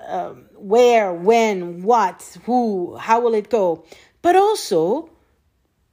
Um, 0.06 0.44
where 0.58 1.10
when 1.14 1.84
what 1.84 2.36
who 2.44 2.96
how 2.96 3.18
will 3.18 3.32
it 3.32 3.48
go? 3.48 3.86
But 4.20 4.36
also 4.36 5.08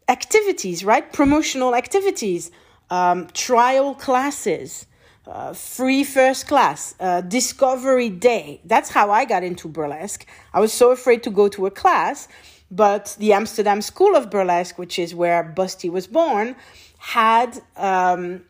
activities 0.09 0.83
right 0.83 1.13
promotional 1.13 1.73
activities 1.75 2.51
um, 2.89 3.27
trial 3.33 3.95
classes 3.95 4.87
uh, 5.29 5.53
free 5.53 6.03
first 6.03 6.47
class, 6.47 6.95
uh, 6.99 7.21
discovery 7.21 8.09
day. 8.09 8.59
That's 8.65 8.89
how 8.89 9.11
I 9.11 9.25
got 9.25 9.43
into 9.43 9.67
burlesque. 9.67 10.25
I 10.53 10.59
was 10.59 10.73
so 10.73 10.91
afraid 10.91 11.21
to 11.23 11.29
go 11.29 11.47
to 11.49 11.67
a 11.67 11.71
class, 11.71 12.27
but 12.71 13.15
the 13.19 13.33
Amsterdam 13.33 13.81
School 13.81 14.15
of 14.15 14.31
Burlesque, 14.31 14.79
which 14.79 14.97
is 14.97 15.13
where 15.13 15.53
Busty 15.55 15.89
was 15.89 16.07
born, 16.07 16.55
had 16.97 17.61
um, 17.77 18.43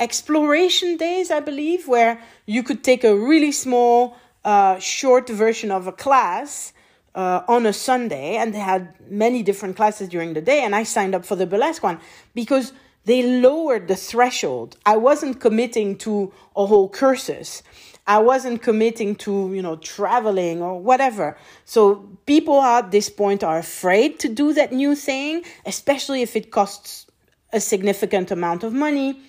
exploration 0.00 0.96
days, 0.96 1.30
I 1.30 1.40
believe, 1.40 1.86
where 1.86 2.20
you 2.46 2.64
could 2.64 2.82
take 2.82 3.04
a 3.04 3.14
really 3.14 3.52
small, 3.52 4.16
uh, 4.44 4.78
short 4.80 5.28
version 5.28 5.70
of 5.70 5.86
a 5.86 5.92
class. 5.92 6.72
Uh, 7.12 7.42
on 7.48 7.66
a 7.66 7.72
Sunday, 7.72 8.36
and 8.36 8.54
they 8.54 8.60
had 8.60 8.94
many 9.10 9.42
different 9.42 9.74
classes 9.74 10.08
during 10.08 10.32
the 10.32 10.40
day, 10.40 10.62
and 10.62 10.76
I 10.76 10.84
signed 10.84 11.12
up 11.12 11.24
for 11.24 11.34
the 11.34 11.44
burlesque 11.44 11.82
one 11.82 11.98
because 12.34 12.72
they 13.04 13.22
lowered 13.22 13.88
the 13.88 13.96
threshold. 13.96 14.76
I 14.86 14.96
wasn't 14.96 15.40
committing 15.40 15.96
to 15.98 16.32
a 16.54 16.66
whole 16.66 16.88
cursus. 16.88 17.64
I 18.06 18.18
wasn't 18.18 18.62
committing 18.62 19.16
to, 19.16 19.52
you 19.54 19.62
know, 19.62 19.76
traveling 19.76 20.62
or 20.62 20.80
whatever. 20.80 21.36
So 21.64 22.08
people 22.26 22.60
at 22.60 22.90
this 22.90 23.08
point 23.08 23.42
are 23.42 23.58
afraid 23.58 24.18
to 24.20 24.28
do 24.28 24.52
that 24.54 24.72
new 24.72 24.94
thing, 24.94 25.44
especially 25.66 26.22
if 26.22 26.36
it 26.36 26.50
costs 26.50 27.06
a 27.52 27.60
significant 27.60 28.30
amount 28.30 28.64
of 28.64 28.72
money. 28.72 29.20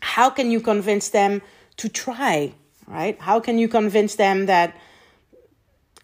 How 0.00 0.30
can 0.30 0.50
you 0.50 0.60
convince 0.60 1.08
them 1.10 1.42
to 1.76 1.88
try, 1.88 2.54
right? 2.86 3.20
How 3.20 3.40
can 3.40 3.58
you 3.58 3.68
convince 3.68 4.16
them 4.16 4.46
that 4.46 4.76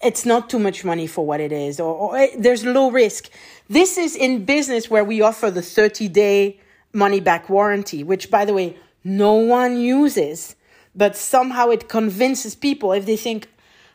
it's 0.02 0.24
not 0.24 0.48
too 0.48 0.58
much 0.58 0.84
money 0.84 1.06
for 1.06 1.26
what 1.26 1.40
it 1.40 1.52
is 1.52 1.78
or, 1.78 1.94
or 1.94 2.16
eh, 2.16 2.28
there's 2.38 2.64
low 2.64 2.90
risk? 2.90 3.30
This 3.68 3.98
is 3.98 4.16
in 4.16 4.44
business 4.44 4.90
where 4.90 5.04
we 5.04 5.20
offer 5.20 5.50
the 5.50 5.62
30 5.62 6.08
day 6.08 6.60
money 6.92 7.20
back 7.20 7.48
warranty, 7.48 8.02
which, 8.02 8.30
by 8.30 8.44
the 8.44 8.54
way, 8.54 8.76
no 9.04 9.34
one 9.34 9.78
uses, 9.78 10.56
but 10.94 11.16
somehow 11.16 11.70
it 11.70 11.88
convinces 11.88 12.54
people 12.54 12.92
if 12.92 13.06
they 13.06 13.16
think, 13.16 13.48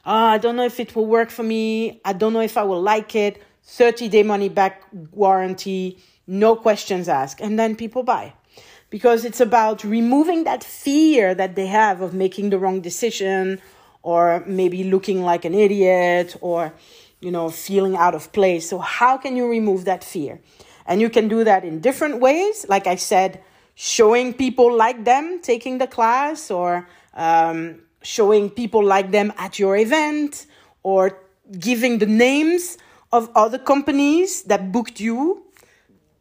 oh, 0.05 0.13
I 0.13 0.37
don't 0.37 0.55
know 0.55 0.65
if 0.65 0.79
it 0.79 0.95
will 0.95 1.05
work 1.05 1.29
for 1.29 1.43
me, 1.43 2.01
I 2.05 2.13
don't 2.13 2.33
know 2.33 2.41
if 2.41 2.57
I 2.57 2.63
will 2.63 2.81
like 2.81 3.15
it, 3.15 3.41
30 3.63 4.07
day 4.09 4.23
money 4.23 4.49
back 4.49 4.83
warranty, 5.11 5.97
no 6.27 6.55
questions 6.55 7.09
asked. 7.09 7.41
And 7.41 7.59
then 7.59 7.75
people 7.75 8.03
buy 8.03 8.33
because 8.89 9.25
it's 9.25 9.41
about 9.41 9.83
removing 9.83 10.43
that 10.43 10.63
fear 10.63 11.35
that 11.35 11.55
they 11.55 11.67
have 11.67 12.01
of 12.01 12.13
making 12.13 12.49
the 12.49 12.59
wrong 12.59 12.81
decision 12.81 13.59
or 14.11 14.43
maybe 14.45 14.79
looking 14.93 15.19
like 15.31 15.43
an 15.45 15.55
idiot 15.65 16.35
or 16.41 16.73
you 17.19 17.31
know 17.31 17.49
feeling 17.49 17.95
out 17.95 18.13
of 18.13 18.23
place 18.31 18.63
so 18.69 18.77
how 18.77 19.13
can 19.17 19.35
you 19.35 19.45
remove 19.57 19.81
that 19.85 20.03
fear 20.03 20.39
and 20.85 21.01
you 21.01 21.09
can 21.09 21.27
do 21.27 21.43
that 21.43 21.63
in 21.63 21.79
different 21.79 22.19
ways. 22.19 22.65
Like 22.69 22.87
I 22.87 22.95
said, 22.95 23.41
showing 23.73 24.33
people 24.33 24.73
like 24.75 25.03
them 25.03 25.39
taking 25.41 25.77
the 25.79 25.87
class 25.87 26.51
or 26.51 26.87
um, 27.13 27.81
showing 28.01 28.49
people 28.49 28.83
like 28.83 29.11
them 29.11 29.33
at 29.37 29.57
your 29.59 29.75
event 29.75 30.45
or 30.83 31.19
giving 31.59 31.97
the 31.97 32.05
names 32.05 32.77
of 33.11 33.29
other 33.35 33.57
companies 33.57 34.43
that 34.43 34.71
booked 34.71 34.99
you 34.99 35.43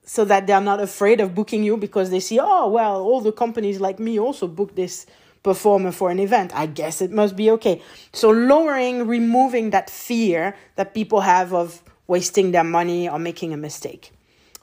so 0.04 0.24
that 0.24 0.46
they're 0.46 0.60
not 0.60 0.80
afraid 0.80 1.20
of 1.20 1.34
booking 1.34 1.62
you 1.62 1.76
because 1.76 2.10
they 2.10 2.20
see, 2.20 2.38
oh, 2.40 2.68
well, 2.68 3.02
all 3.02 3.20
the 3.20 3.32
companies 3.32 3.80
like 3.80 3.98
me 3.98 4.18
also 4.18 4.46
book 4.46 4.74
this 4.74 5.06
performer 5.44 5.92
for 5.92 6.10
an 6.10 6.18
event. 6.18 6.50
I 6.56 6.66
guess 6.66 7.00
it 7.00 7.12
must 7.12 7.36
be 7.36 7.48
okay. 7.52 7.80
So 8.12 8.30
lowering, 8.30 9.06
removing 9.06 9.70
that 9.70 9.88
fear 9.88 10.56
that 10.74 10.94
people 10.94 11.20
have 11.20 11.54
of 11.54 11.84
wasting 12.08 12.50
their 12.50 12.64
money 12.64 13.08
or 13.08 13.20
making 13.20 13.52
a 13.52 13.56
mistake. 13.56 14.10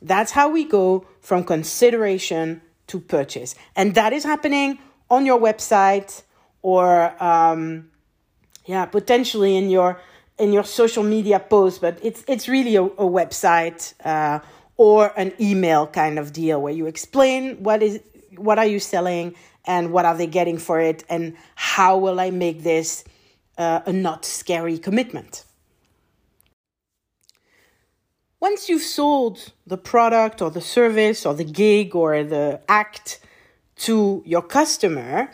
That's 0.01 0.31
how 0.31 0.49
we 0.49 0.65
go 0.65 1.05
from 1.21 1.45
consideration 1.45 2.61
to 2.87 2.99
purchase. 2.99 3.55
And 3.75 3.95
that 3.95 4.11
is 4.11 4.25
happening 4.25 4.79
on 5.09 5.25
your 5.25 5.39
website 5.39 6.23
or 6.61 7.15
um, 7.23 7.89
yeah, 8.65 8.85
potentially 8.85 9.55
in 9.55 9.69
your 9.69 10.01
in 10.37 10.51
your 10.51 10.63
social 10.63 11.03
media 11.03 11.39
posts, 11.39 11.79
but 11.79 11.99
it's 12.01 12.23
it's 12.27 12.47
really 12.47 12.75
a, 12.75 12.83
a 12.83 13.05
website 13.05 13.93
uh, 14.03 14.39
or 14.77 15.13
an 15.15 15.33
email 15.39 15.85
kind 15.85 16.17
of 16.17 16.33
deal 16.33 16.61
where 16.61 16.73
you 16.73 16.87
explain 16.87 17.61
what 17.61 17.83
is 17.83 17.99
what 18.37 18.57
are 18.57 18.65
you 18.65 18.79
selling 18.79 19.35
and 19.65 19.91
what 19.91 20.05
are 20.05 20.17
they 20.17 20.27
getting 20.27 20.57
for 20.57 20.79
it 20.79 21.03
and 21.09 21.35
how 21.55 21.97
will 21.97 22.19
I 22.19 22.31
make 22.31 22.63
this 22.63 23.03
uh, 23.57 23.81
a 23.85 23.93
not 23.93 24.25
scary 24.25 24.77
commitment. 24.77 25.45
Once 28.39 28.67
you've 28.69 28.81
sold 28.81 29.53
the 29.67 29.77
product 29.77 30.41
or 30.41 30.49
the 30.49 30.61
service 30.61 31.27
or 31.27 31.35
the 31.35 31.43
gig 31.43 31.95
or 31.95 32.23
the 32.23 32.59
act 32.67 33.19
to 33.75 34.23
your 34.25 34.41
customer, 34.41 35.29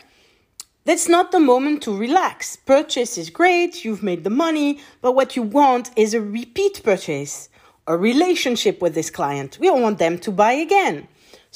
that's 0.84 1.08
not 1.08 1.32
the 1.32 1.40
moment 1.40 1.84
to 1.84 1.96
relax. 1.96 2.58
Purchase 2.58 3.18
is 3.18 3.30
great, 3.30 3.86
you've 3.86 4.04
made 4.04 4.26
the 4.26 4.30
money, 4.30 4.80
but 5.02 5.16
what 5.16 5.38
you 5.38 5.42
want 5.42 5.90
is 5.96 6.13
a 6.13 6.22
repeat 6.22 6.82
purchase, 6.84 7.50
a 7.88 7.96
relationship 7.96 8.82
with 8.82 8.94
this 8.94 9.10
client. 9.10 9.58
We 9.60 9.68
don't 9.68 9.82
want 9.82 10.00
them 10.00 10.18
to 10.20 10.32
buy 10.32 10.54
again. 10.54 11.08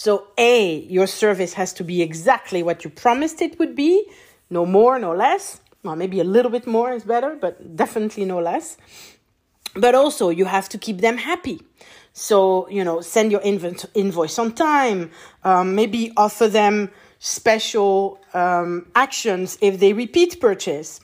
So, 0.03 0.29
A, 0.35 0.79
your 0.89 1.05
service 1.05 1.53
has 1.53 1.73
to 1.73 1.83
be 1.83 2.01
exactly 2.01 2.63
what 2.63 2.83
you 2.83 2.89
promised 2.89 3.39
it 3.39 3.59
would 3.59 3.75
be, 3.75 4.09
no 4.49 4.65
more, 4.65 4.97
no 4.97 5.13
less. 5.13 5.61
Well, 5.83 5.95
maybe 5.95 6.19
a 6.19 6.23
little 6.23 6.49
bit 6.49 6.65
more 6.65 6.91
is 6.91 7.03
better, 7.03 7.37
but 7.39 7.75
definitely 7.75 8.25
no 8.25 8.39
less. 8.39 8.77
But 9.75 9.93
also, 9.93 10.29
you 10.29 10.45
have 10.45 10.67
to 10.69 10.79
keep 10.79 11.01
them 11.01 11.17
happy. 11.17 11.61
So, 12.13 12.67
you 12.67 12.83
know, 12.83 13.01
send 13.01 13.31
your 13.31 13.41
invoice 13.43 14.39
on 14.39 14.53
time, 14.53 15.11
um, 15.43 15.75
maybe 15.75 16.13
offer 16.17 16.47
them 16.47 16.89
special 17.19 18.19
um, 18.33 18.87
actions 18.95 19.59
if 19.61 19.79
they 19.79 19.93
repeat 19.93 20.41
purchase. 20.41 20.99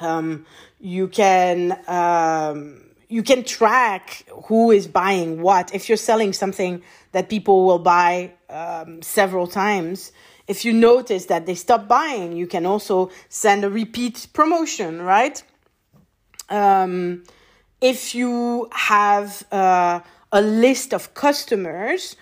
Um, 0.00 0.46
you 0.80 1.06
can 1.06 1.78
um, 1.86 2.89
you 3.10 3.24
can 3.24 3.42
track 3.42 4.24
who 4.44 4.70
is 4.70 4.86
buying 4.86 5.42
what. 5.42 5.74
If 5.74 5.88
you're 5.88 5.98
selling 5.98 6.32
something 6.32 6.82
that 7.10 7.28
people 7.28 7.66
will 7.66 7.80
buy 7.80 8.32
um, 8.48 9.02
several 9.02 9.48
times, 9.48 10.12
if 10.46 10.64
you 10.64 10.72
notice 10.72 11.26
that 11.26 11.44
they 11.44 11.56
stop 11.56 11.88
buying, 11.88 12.36
you 12.36 12.46
can 12.46 12.64
also 12.64 13.10
send 13.28 13.64
a 13.64 13.70
repeat 13.70 14.28
promotion, 14.32 15.02
right? 15.02 15.42
Um, 16.48 17.24
if 17.80 18.14
you 18.14 18.68
have 18.72 19.44
uh, 19.50 20.00
a 20.30 20.40
list 20.40 20.94
of 20.94 21.12
customers, 21.12 22.14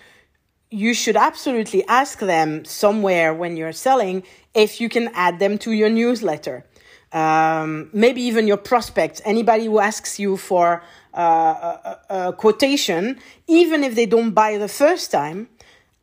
you 0.71 0.95
should 0.95 1.15
absolutely 1.15 1.85
ask 1.87 2.19
them 2.19 2.65
somewhere 2.65 3.33
when 3.33 3.57
you're 3.57 3.73
selling 3.73 4.23
if 4.55 4.81
you 4.81 4.89
can 4.89 5.09
add 5.13 5.37
them 5.37 5.59
to 5.59 5.71
your 5.71 5.89
newsletter. 5.89 6.65
Um, 7.11 7.89
maybe 7.91 8.21
even 8.21 8.47
your 8.47 8.57
prospects, 8.57 9.21
anybody 9.25 9.65
who 9.65 9.79
asks 9.79 10.19
you 10.19 10.37
for 10.37 10.83
uh, 11.13 11.17
a, 11.19 11.99
a, 12.09 12.33
quotation, 12.33 13.19
even 13.47 13.83
if 13.83 13.95
they 13.95 14.05
don't 14.05 14.31
buy 14.31 14.57
the 14.59 14.67
first 14.67 15.11
time, 15.11 15.49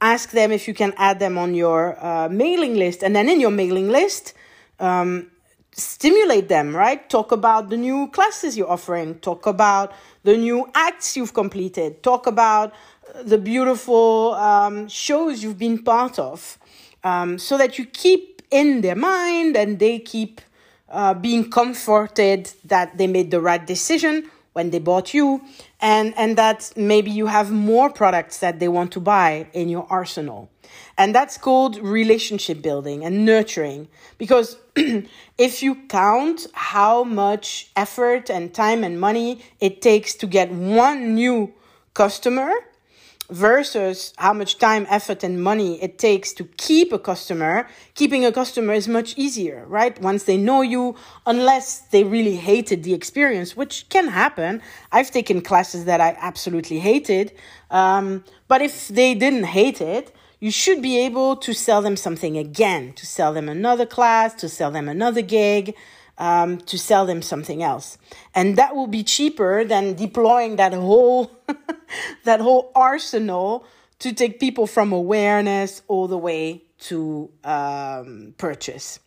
ask 0.00 0.30
them 0.30 0.50
if 0.50 0.66
you 0.66 0.74
can 0.74 0.92
add 0.96 1.20
them 1.20 1.38
on 1.38 1.54
your 1.54 1.96
uh, 2.04 2.28
mailing 2.28 2.74
list. 2.74 3.04
And 3.04 3.14
then 3.14 3.28
in 3.28 3.40
your 3.40 3.52
mailing 3.52 3.88
list, 3.88 4.34
um, 4.80 5.30
stimulate 5.72 6.48
them, 6.48 6.74
right? 6.74 7.08
Talk 7.08 7.30
about 7.30 7.70
the 7.70 7.76
new 7.76 8.08
classes 8.08 8.56
you're 8.56 8.70
offering, 8.70 9.20
talk 9.20 9.46
about 9.46 9.92
the 10.24 10.36
new 10.36 10.68
acts 10.74 11.16
you've 11.16 11.34
completed, 11.34 12.02
talk 12.02 12.26
about 12.26 12.72
the 13.24 13.38
beautiful 13.38 14.34
um, 14.34 14.88
shows 14.88 15.42
you've 15.42 15.58
been 15.58 15.82
part 15.82 16.18
of 16.18 16.58
um, 17.04 17.38
so 17.38 17.56
that 17.56 17.78
you 17.78 17.86
keep 17.86 18.42
in 18.50 18.80
their 18.80 18.96
mind 18.96 19.56
and 19.56 19.78
they 19.78 19.98
keep 19.98 20.40
uh, 20.88 21.14
being 21.14 21.50
comforted 21.50 22.50
that 22.64 22.96
they 22.98 23.06
made 23.06 23.30
the 23.30 23.40
right 23.40 23.66
decision 23.66 24.30
when 24.52 24.70
they 24.70 24.78
bought 24.78 25.12
you 25.12 25.42
and 25.80 26.14
and 26.16 26.38
that 26.38 26.72
maybe 26.76 27.10
you 27.10 27.26
have 27.26 27.50
more 27.50 27.90
products 27.90 28.38
that 28.38 28.58
they 28.58 28.68
want 28.68 28.90
to 28.92 29.00
buy 29.00 29.46
in 29.52 29.68
your 29.68 29.86
arsenal. 29.90 30.48
And 30.98 31.14
that's 31.14 31.36
called 31.36 31.76
relationship 31.76 32.62
building 32.62 33.04
and 33.04 33.24
nurturing. 33.26 33.88
Because 34.16 34.56
if 35.38 35.62
you 35.62 35.74
count 35.88 36.46
how 36.54 37.04
much 37.04 37.70
effort 37.76 38.30
and 38.30 38.54
time 38.54 38.82
and 38.82 38.98
money 38.98 39.42
it 39.60 39.82
takes 39.82 40.14
to 40.14 40.26
get 40.26 40.50
one 40.50 41.14
new 41.14 41.52
customer 41.92 42.50
versus 43.30 44.12
how 44.18 44.32
much 44.32 44.58
time, 44.58 44.86
effort, 44.88 45.24
and 45.24 45.42
money 45.42 45.82
it 45.82 45.98
takes 45.98 46.32
to 46.34 46.44
keep 46.56 46.92
a 46.92 46.98
customer, 46.98 47.68
keeping 47.94 48.24
a 48.24 48.32
customer 48.32 48.72
is 48.72 48.86
much 48.88 49.16
easier, 49.16 49.64
right? 49.66 50.00
Once 50.00 50.24
they 50.24 50.36
know 50.36 50.62
you, 50.62 50.94
unless 51.26 51.78
they 51.78 52.04
really 52.04 52.36
hated 52.36 52.82
the 52.84 52.94
experience, 52.94 53.56
which 53.56 53.88
can 53.88 54.08
happen. 54.08 54.62
I've 54.92 55.10
taken 55.10 55.40
classes 55.40 55.84
that 55.86 56.00
I 56.00 56.16
absolutely 56.20 56.78
hated. 56.78 57.32
Um, 57.70 58.24
but 58.48 58.62
if 58.62 58.88
they 58.88 59.14
didn't 59.14 59.44
hate 59.44 59.80
it, 59.80 60.14
you 60.38 60.50
should 60.50 60.82
be 60.82 60.98
able 60.98 61.36
to 61.36 61.52
sell 61.52 61.80
them 61.82 61.96
something 61.96 62.36
again, 62.36 62.92
to 62.92 63.06
sell 63.06 63.32
them 63.32 63.48
another 63.48 63.86
class, 63.86 64.34
to 64.34 64.48
sell 64.48 64.70
them 64.70 64.88
another 64.88 65.22
gig 65.22 65.74
um, 66.18 66.58
to 66.58 66.78
sell 66.78 67.06
them 67.06 67.22
something 67.22 67.62
else. 67.62 67.98
And 68.34 68.56
that 68.56 68.74
will 68.74 68.86
be 68.86 69.02
cheaper 69.02 69.64
than 69.64 69.94
deploying 69.94 70.56
that 70.56 70.72
whole, 70.72 71.30
that 72.24 72.40
whole 72.40 72.72
arsenal 72.74 73.64
to 73.98 74.12
take 74.12 74.40
people 74.40 74.66
from 74.66 74.92
awareness 74.92 75.82
all 75.88 76.08
the 76.08 76.18
way 76.18 76.62
to 76.78 77.30
um, 77.44 78.34
purchase. 78.38 79.00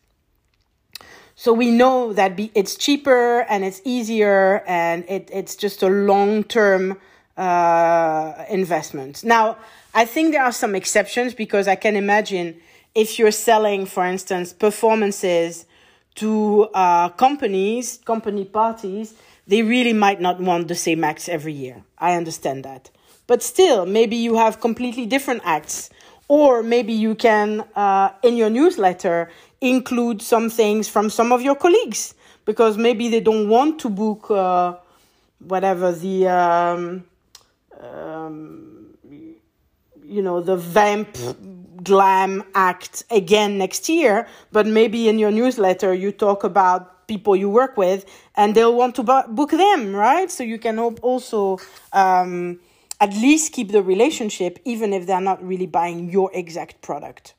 So 1.35 1.53
we 1.53 1.71
know 1.71 2.11
that 2.13 2.35
be, 2.35 2.51
it's 2.53 2.75
cheaper 2.75 3.41
and 3.41 3.63
it's 3.63 3.81
easier 3.85 4.61
and 4.67 5.05
it, 5.07 5.29
it's 5.31 5.55
just 5.55 5.81
a 5.83 5.87
long 5.87 6.43
term 6.43 6.97
uh, 7.37 8.45
investment. 8.49 9.23
Now, 9.23 9.57
I 9.93 10.03
think 10.05 10.33
there 10.33 10.43
are 10.43 10.51
some 10.51 10.75
exceptions 10.75 11.33
because 11.33 11.67
I 11.67 11.75
can 11.75 11.95
imagine 11.95 12.59
if 12.93 13.17
you're 13.17 13.31
selling, 13.31 13.85
for 13.85 14.05
instance, 14.05 14.51
performances 14.51 15.65
to 16.15 16.63
uh, 16.73 17.09
companies, 17.09 17.99
company 18.05 18.45
parties, 18.45 19.13
they 19.47 19.63
really 19.63 19.93
might 19.93 20.21
not 20.21 20.39
want 20.39 20.67
the 20.67 20.75
same 20.75 21.03
acts 21.03 21.29
every 21.29 21.53
year. 21.53 21.83
I 21.97 22.15
understand 22.15 22.65
that. 22.65 22.89
But 23.27 23.43
still, 23.43 23.85
maybe 23.85 24.15
you 24.15 24.35
have 24.35 24.59
completely 24.59 25.05
different 25.05 25.41
acts. 25.45 25.89
Or 26.27 26.61
maybe 26.61 26.93
you 26.93 27.15
can, 27.15 27.65
uh, 27.75 28.11
in 28.21 28.37
your 28.37 28.49
newsletter, 28.49 29.31
include 29.61 30.21
some 30.21 30.49
things 30.49 30.87
from 30.87 31.09
some 31.09 31.31
of 31.31 31.41
your 31.41 31.55
colleagues 31.55 32.13
because 32.45 32.77
maybe 32.77 33.09
they 33.09 33.19
don't 33.19 33.49
want 33.49 33.79
to 33.79 33.89
book 33.89 34.29
uh, 34.31 34.75
whatever 35.39 35.91
the 35.91 36.27
um, 36.27 37.03
um, 37.79 38.95
you 40.03 40.21
know 40.21 40.41
the 40.41 40.55
vamp 40.55 41.15
glam 41.83 42.43
act 42.55 43.03
again 43.09 43.57
next 43.57 43.89
year, 43.89 44.27
but 44.51 44.67
maybe 44.67 45.07
in 45.09 45.19
your 45.19 45.31
newsletter 45.31 45.93
you 45.93 46.11
talk 46.11 46.43
about 46.43 47.07
people 47.07 47.35
you 47.35 47.49
work 47.49 47.75
with 47.75 48.05
and 48.35 48.55
they'll 48.55 48.75
want 48.75 48.95
to 48.95 49.03
book 49.03 49.51
them, 49.51 49.95
right? 49.95 50.29
So 50.31 50.43
you 50.43 50.59
can 50.59 50.79
also 50.79 51.59
um, 51.91 52.59
at 53.01 53.11
least 53.13 53.53
keep 53.53 53.71
the 53.71 53.81
relationship 53.81 54.59
even 54.65 54.93
if 54.93 55.05
they're 55.07 55.21
not 55.21 55.43
really 55.45 55.65
buying 55.65 56.09
your 56.09 56.29
exact 56.33 56.81
product. 56.81 57.33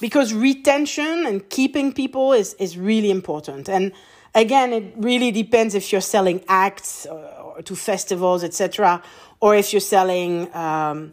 Because 0.00 0.34
retention 0.34 1.26
and 1.26 1.48
keeping 1.48 1.92
people 1.92 2.32
is, 2.32 2.54
is 2.54 2.76
really 2.76 3.10
important. 3.10 3.68
And 3.68 3.92
again, 4.34 4.72
it 4.72 4.92
really 4.96 5.30
depends 5.30 5.74
if 5.74 5.92
you're 5.92 6.00
selling 6.00 6.42
acts 6.48 7.06
or, 7.06 7.18
or 7.18 7.62
to 7.62 7.76
festivals, 7.76 8.44
etc., 8.44 9.02
or 9.40 9.54
if 9.54 9.72
you're 9.72 9.80
selling 9.80 10.54
um, 10.54 11.12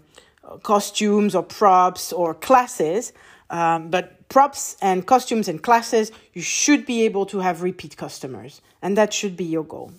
costumes 0.60 1.36
or 1.36 1.44
props 1.44 2.14
or 2.14 2.34
classes. 2.34 3.14
Um, 3.50 3.90
but 3.90 4.30
props 4.30 4.78
and 4.82 5.06
costumes 5.06 5.48
and 5.48 5.62
classes, 5.62 6.12
you 6.34 6.42
should 6.42 6.86
be 6.86 7.04
able 7.04 7.26
to 7.28 7.40
have 7.40 7.62
repeat 7.62 7.98
customers, 7.98 8.62
and 8.82 8.98
that 8.98 9.14
should 9.14 9.36
be 9.36 9.44
your 9.44 9.64
goal. 9.64 9.92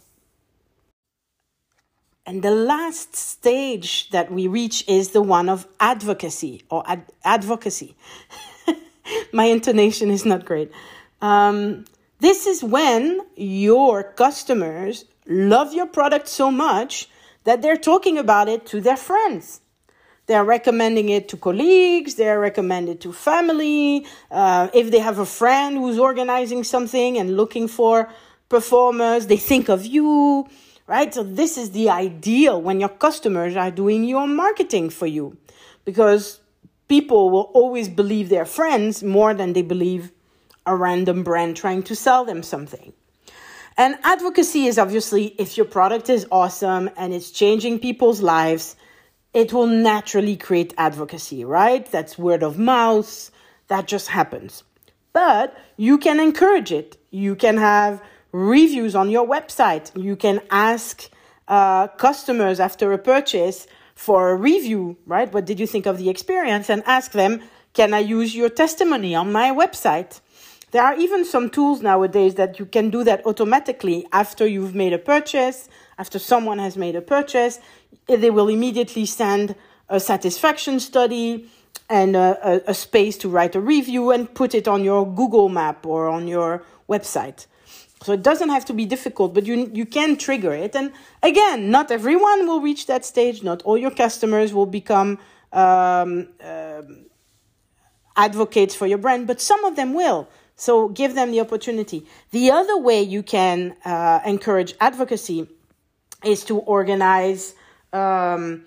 And 2.24 2.42
the 2.42 2.52
last 2.52 3.16
stage 3.16 4.08
that 4.10 4.30
we 4.30 4.46
reach 4.46 4.88
is 4.88 5.10
the 5.10 5.20
one 5.20 5.48
of 5.48 5.66
advocacy 5.80 6.62
or 6.70 6.82
ad- 6.86 7.12
advocacy. 7.24 7.96
My 9.32 9.44
intonation 9.46 10.10
is 10.10 10.24
not 10.24 10.44
great. 10.44 10.70
Um, 11.20 11.84
this 12.20 12.46
is 12.46 12.62
when 12.62 13.20
your 13.36 14.04
customers 14.04 15.04
love 15.26 15.74
your 15.74 15.86
product 15.86 16.28
so 16.28 16.50
much 16.50 17.08
that 17.44 17.60
they're 17.60 17.76
talking 17.76 18.16
about 18.16 18.48
it 18.48 18.64
to 18.66 18.80
their 18.80 18.96
friends 18.96 19.61
They're 20.26 20.44
recommending 20.44 21.08
it 21.08 21.28
to 21.30 21.36
colleagues, 21.36 22.14
they're 22.14 22.38
recommended 22.38 23.00
to 23.00 23.12
family. 23.12 24.06
Uh, 24.30 24.68
if 24.72 24.90
they 24.90 25.00
have 25.00 25.18
a 25.18 25.26
friend 25.26 25.76
who's 25.76 25.98
organizing 25.98 26.62
something 26.64 27.18
and 27.18 27.36
looking 27.36 27.66
for 27.66 28.08
performers, 28.48 29.26
they 29.26 29.36
think 29.36 29.68
of 29.68 29.84
you, 29.84 30.46
right? 30.86 31.12
So, 31.12 31.22
this 31.24 31.58
is 31.58 31.72
the 31.72 31.90
ideal 31.90 32.62
when 32.62 32.78
your 32.78 32.90
customers 32.90 33.56
are 33.56 33.70
doing 33.70 34.04
your 34.04 34.28
marketing 34.28 34.90
for 34.90 35.06
you 35.06 35.36
because 35.84 36.40
people 36.88 37.30
will 37.30 37.50
always 37.54 37.88
believe 37.88 38.28
their 38.28 38.44
friends 38.44 39.02
more 39.02 39.34
than 39.34 39.54
they 39.54 39.62
believe 39.62 40.12
a 40.66 40.76
random 40.76 41.24
brand 41.24 41.56
trying 41.56 41.82
to 41.82 41.96
sell 41.96 42.24
them 42.24 42.42
something. 42.42 42.92
And 43.76 43.96
advocacy 44.02 44.66
is 44.66 44.78
obviously 44.78 45.34
if 45.38 45.56
your 45.56 45.66
product 45.66 46.10
is 46.10 46.26
awesome 46.30 46.90
and 46.96 47.12
it's 47.12 47.30
changing 47.30 47.78
people's 47.78 48.20
lives, 48.20 48.76
it 49.34 49.52
will 49.52 49.66
naturally 49.66 50.36
create 50.36 50.74
advocacy, 50.76 51.44
right? 51.44 51.90
That's 51.90 52.18
word 52.18 52.42
of 52.42 52.58
mouth. 52.58 53.30
That 53.68 53.86
just 53.86 54.08
happens. 54.08 54.64
But 55.12 55.56
you 55.76 55.98
can 55.98 56.20
encourage 56.20 56.72
it. 56.72 56.96
You 57.10 57.34
can 57.36 57.56
have 57.56 58.02
reviews 58.32 58.94
on 58.94 59.10
your 59.10 59.26
website. 59.26 59.90
You 60.00 60.16
can 60.16 60.40
ask 60.50 61.10
uh, 61.48 61.88
customers 61.88 62.60
after 62.60 62.92
a 62.92 62.98
purchase 62.98 63.66
for 63.94 64.30
a 64.30 64.36
review, 64.36 64.96
right? 65.06 65.32
What 65.32 65.44
did 65.44 65.60
you 65.60 65.66
think 65.66 65.86
of 65.86 65.98
the 65.98 66.08
experience? 66.08 66.70
And 66.70 66.82
ask 66.86 67.12
them, 67.12 67.42
can 67.72 67.94
I 67.94 68.00
use 68.00 68.34
your 68.34 68.48
testimony 68.48 69.14
on 69.14 69.32
my 69.32 69.50
website? 69.50 70.20
There 70.72 70.82
are 70.82 70.98
even 70.98 71.26
some 71.26 71.50
tools 71.50 71.82
nowadays 71.82 72.36
that 72.36 72.58
you 72.58 72.64
can 72.64 72.88
do 72.88 73.04
that 73.04 73.26
automatically 73.26 74.06
after 74.12 74.46
you've 74.46 74.74
made 74.74 74.94
a 74.94 74.98
purchase, 74.98 75.68
after 76.02 76.18
someone 76.18 76.58
has 76.58 76.74
made 76.76 76.96
a 76.96 77.04
purchase. 77.16 77.54
They 78.24 78.32
will 78.36 78.48
immediately 78.48 79.06
send 79.06 79.54
a 79.88 80.00
satisfaction 80.00 80.80
study 80.80 81.26
and 81.88 82.16
a, 82.16 82.28
a, 82.50 82.52
a 82.72 82.74
space 82.74 83.16
to 83.22 83.28
write 83.34 83.54
a 83.54 83.60
review 83.60 84.10
and 84.14 84.22
put 84.40 84.50
it 84.60 84.66
on 84.66 84.80
your 84.90 85.02
Google 85.20 85.48
map 85.48 85.86
or 85.86 86.08
on 86.08 86.26
your 86.26 86.64
website. 86.88 87.46
So 88.04 88.12
it 88.18 88.22
doesn't 88.30 88.48
have 88.56 88.64
to 88.70 88.74
be 88.80 88.84
difficult, 88.96 89.28
but 89.36 89.44
you 89.46 89.56
you 89.80 89.86
can 89.98 90.10
trigger 90.26 90.54
it. 90.64 90.72
And 90.80 90.86
again, 91.30 91.58
not 91.76 91.86
everyone 91.98 92.40
will 92.48 92.62
reach 92.68 92.82
that 92.92 93.02
stage. 93.12 93.36
Not 93.50 93.58
all 93.66 93.78
your 93.86 93.94
customers 94.04 94.48
will 94.56 94.70
become 94.80 95.10
um, 95.52 96.10
uh, 96.50 96.82
advocates 98.26 98.74
for 98.78 98.86
your 98.92 99.00
brand, 99.04 99.22
but 99.30 99.38
some 99.40 99.62
of 99.68 99.72
them 99.80 99.90
will. 100.00 100.20
So 100.56 100.72
give 101.00 101.12
them 101.18 101.28
the 101.34 101.40
opportunity. 101.46 102.00
The 102.38 102.46
other 102.58 102.76
way 102.88 103.00
you 103.16 103.22
can 103.22 103.56
uh, 103.84 104.34
encourage 104.34 104.70
advocacy 104.80 105.38
is 106.24 106.44
to 106.44 106.58
organize 106.58 107.54
um, 107.92 108.64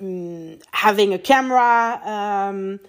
mm, 0.00 0.62
having 0.72 1.14
a 1.14 1.18
camera 1.18 2.00
um, 2.04 2.80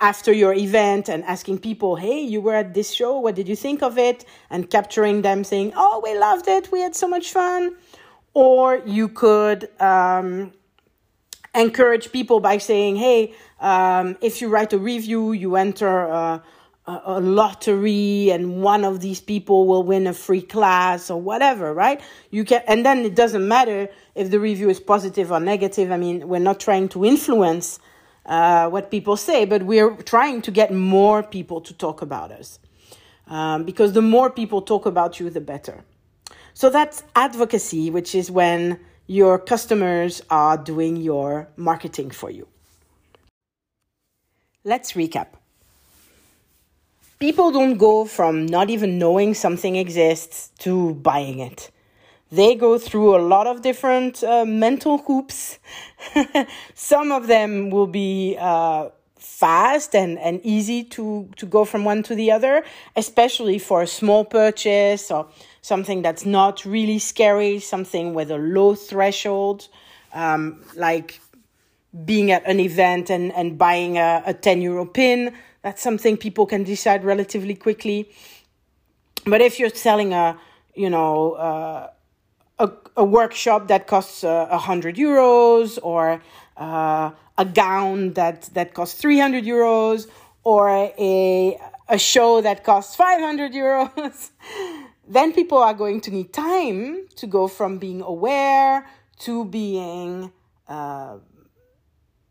after 0.00 0.32
your 0.32 0.54
event 0.54 1.08
and 1.08 1.24
asking 1.24 1.58
people, 1.58 1.96
hey, 1.96 2.20
you 2.20 2.40
were 2.40 2.54
at 2.54 2.74
this 2.74 2.92
show, 2.92 3.18
what 3.18 3.34
did 3.34 3.48
you 3.48 3.56
think 3.56 3.82
of 3.82 3.98
it? 3.98 4.24
And 4.48 4.68
capturing 4.70 5.22
them 5.22 5.44
saying, 5.44 5.72
oh, 5.76 6.00
we 6.02 6.18
loved 6.18 6.48
it, 6.48 6.72
we 6.72 6.80
had 6.80 6.94
so 6.94 7.06
much 7.06 7.32
fun. 7.32 7.76
Or 8.32 8.80
you 8.86 9.08
could 9.08 9.68
um, 9.80 10.52
encourage 11.54 12.12
people 12.12 12.40
by 12.40 12.58
saying, 12.58 12.96
hey, 12.96 13.34
um, 13.60 14.16
if 14.20 14.40
you 14.40 14.48
write 14.48 14.72
a 14.72 14.78
review, 14.78 15.32
you 15.32 15.56
enter. 15.56 16.10
Uh, 16.10 16.40
a, 16.86 17.20
lottery 17.20 18.30
and 18.30 18.62
one 18.62 18.84
of 18.84 19.00
these 19.00 19.20
people 19.20 19.66
will 19.66 19.82
win 19.82 20.06
a 20.06 20.12
free 20.12 20.42
class 20.42 21.10
or 21.10 21.20
whatever, 21.20 21.72
right? 21.72 22.00
You 22.30 22.44
can, 22.44 22.62
and 22.66 22.84
then 22.84 23.04
it 23.04 23.14
doesn't 23.14 23.46
matter 23.46 23.88
if 24.14 24.30
the 24.30 24.40
review 24.40 24.70
is 24.70 24.80
positive 24.80 25.30
or 25.30 25.40
negative. 25.40 25.92
I 25.92 25.96
mean, 25.96 26.28
we're 26.28 26.40
not 26.40 26.60
trying 26.60 26.88
to 26.90 27.04
influence 27.04 27.78
uh, 28.26 28.68
what 28.68 28.90
people 28.90 29.16
say, 29.16 29.44
but 29.44 29.62
we're 29.62 29.94
trying 29.96 30.42
to 30.42 30.50
get 30.50 30.72
more 30.72 31.22
people 31.22 31.60
to 31.62 31.74
talk 31.74 32.02
about 32.02 32.32
us. 32.32 32.58
Um, 33.26 33.64
because 33.64 33.92
the 33.92 34.02
more 34.02 34.30
people 34.30 34.62
talk 34.62 34.86
about 34.86 35.20
you, 35.20 35.30
the 35.30 35.40
better. 35.40 35.84
So 36.54 36.68
that's 36.68 37.04
advocacy, 37.14 37.90
which 37.90 38.14
is 38.14 38.30
when 38.30 38.80
your 39.06 39.38
customers 39.38 40.22
are 40.30 40.56
doing 40.56 40.96
your 40.96 41.48
marketing 41.56 42.10
for 42.10 42.30
you. 42.30 42.48
Let's 44.64 44.92
recap 44.92 45.39
people 47.20 47.52
don't 47.52 47.76
go 47.76 48.06
from 48.06 48.46
not 48.46 48.70
even 48.70 48.98
knowing 48.98 49.34
something 49.34 49.76
exists 49.76 50.50
to 50.58 50.94
buying 50.94 51.38
it. 51.38 51.70
They 52.32 52.54
go 52.54 52.78
through 52.78 53.14
a 53.14 53.22
lot 53.22 53.46
of 53.46 53.60
different 53.60 54.24
uh, 54.24 54.44
mental 54.44 54.98
hoops. 54.98 55.58
Some 56.74 57.12
of 57.12 57.26
them 57.26 57.70
will 57.70 57.88
be 57.88 58.36
uh, 58.40 58.88
fast 59.16 59.94
and, 59.94 60.18
and 60.18 60.40
easy 60.44 60.82
to, 60.84 61.28
to 61.36 61.44
go 61.44 61.64
from 61.64 61.84
one 61.84 62.02
to 62.04 62.14
the 62.14 62.30
other, 62.30 62.64
especially 62.96 63.58
for 63.58 63.82
a 63.82 63.86
small 63.86 64.24
purchase 64.24 65.10
or 65.10 65.28
something 65.60 66.02
that's 66.02 66.24
not 66.24 66.64
really 66.64 66.98
scary, 66.98 67.58
something 67.58 68.14
with 68.14 68.30
a 68.30 68.38
low 68.38 68.74
threshold, 68.74 69.68
um, 70.14 70.64
like 70.74 71.20
being 72.04 72.30
at 72.30 72.46
an 72.46 72.60
event 72.60 73.10
and, 73.10 73.32
and 73.32 73.58
buying 73.58 73.98
a, 73.98 74.22
a 74.24 74.32
10 74.32 74.62
euro 74.62 74.86
pin 74.86 75.34
that's 75.62 75.82
something 75.82 76.16
people 76.16 76.46
can 76.46 76.64
decide 76.64 77.04
relatively 77.04 77.54
quickly. 77.54 78.10
But 79.24 79.40
if 79.40 79.58
you're 79.58 79.70
selling 79.70 80.12
a, 80.14 80.38
you 80.74 80.88
know, 80.88 81.32
uh, 81.32 81.90
a, 82.58 82.70
a 82.96 83.04
workshop 83.04 83.68
that 83.68 83.86
costs 83.86 84.24
uh, 84.24 84.48
a 84.50 84.54
uh, 84.54 84.58
hundred 84.58 84.96
euros, 84.96 85.78
or 85.82 86.22
uh, 86.56 87.10
a 87.36 87.44
gown 87.44 88.12
that 88.14 88.42
that 88.54 88.74
costs 88.74 89.00
three 89.00 89.18
hundred 89.18 89.44
euros, 89.44 90.08
or 90.44 90.68
a 90.68 91.58
a 91.88 91.98
show 91.98 92.40
that 92.40 92.64
costs 92.64 92.96
five 92.96 93.20
hundred 93.20 93.52
euros, 93.52 94.30
then 95.08 95.32
people 95.32 95.58
are 95.58 95.74
going 95.74 96.00
to 96.02 96.10
need 96.10 96.32
time 96.32 97.06
to 97.16 97.26
go 97.26 97.48
from 97.48 97.78
being 97.78 98.02
aware 98.02 98.86
to 99.20 99.44
being 99.46 100.32
uh, 100.68 101.16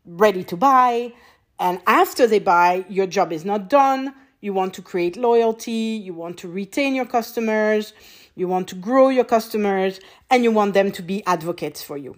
ready 0.04 0.42
to 0.44 0.56
buy 0.56 1.12
and 1.60 1.80
after 1.86 2.26
they 2.26 2.38
buy, 2.38 2.86
your 2.88 3.06
job 3.06 3.32
is 3.32 3.44
not 3.44 3.68
done. 3.68 4.14
You 4.40 4.54
want 4.54 4.72
to 4.74 4.82
create 4.82 5.18
loyalty, 5.18 6.00
you 6.02 6.14
want 6.14 6.38
to 6.38 6.48
retain 6.48 6.94
your 6.94 7.04
customers, 7.04 7.92
you 8.34 8.48
want 8.48 8.68
to 8.68 8.74
grow 8.74 9.10
your 9.10 9.24
customers, 9.24 10.00
and 10.30 10.42
you 10.42 10.50
want 10.50 10.72
them 10.72 10.90
to 10.92 11.02
be 11.02 11.24
advocates 11.26 11.82
for 11.82 11.98
you, 11.98 12.16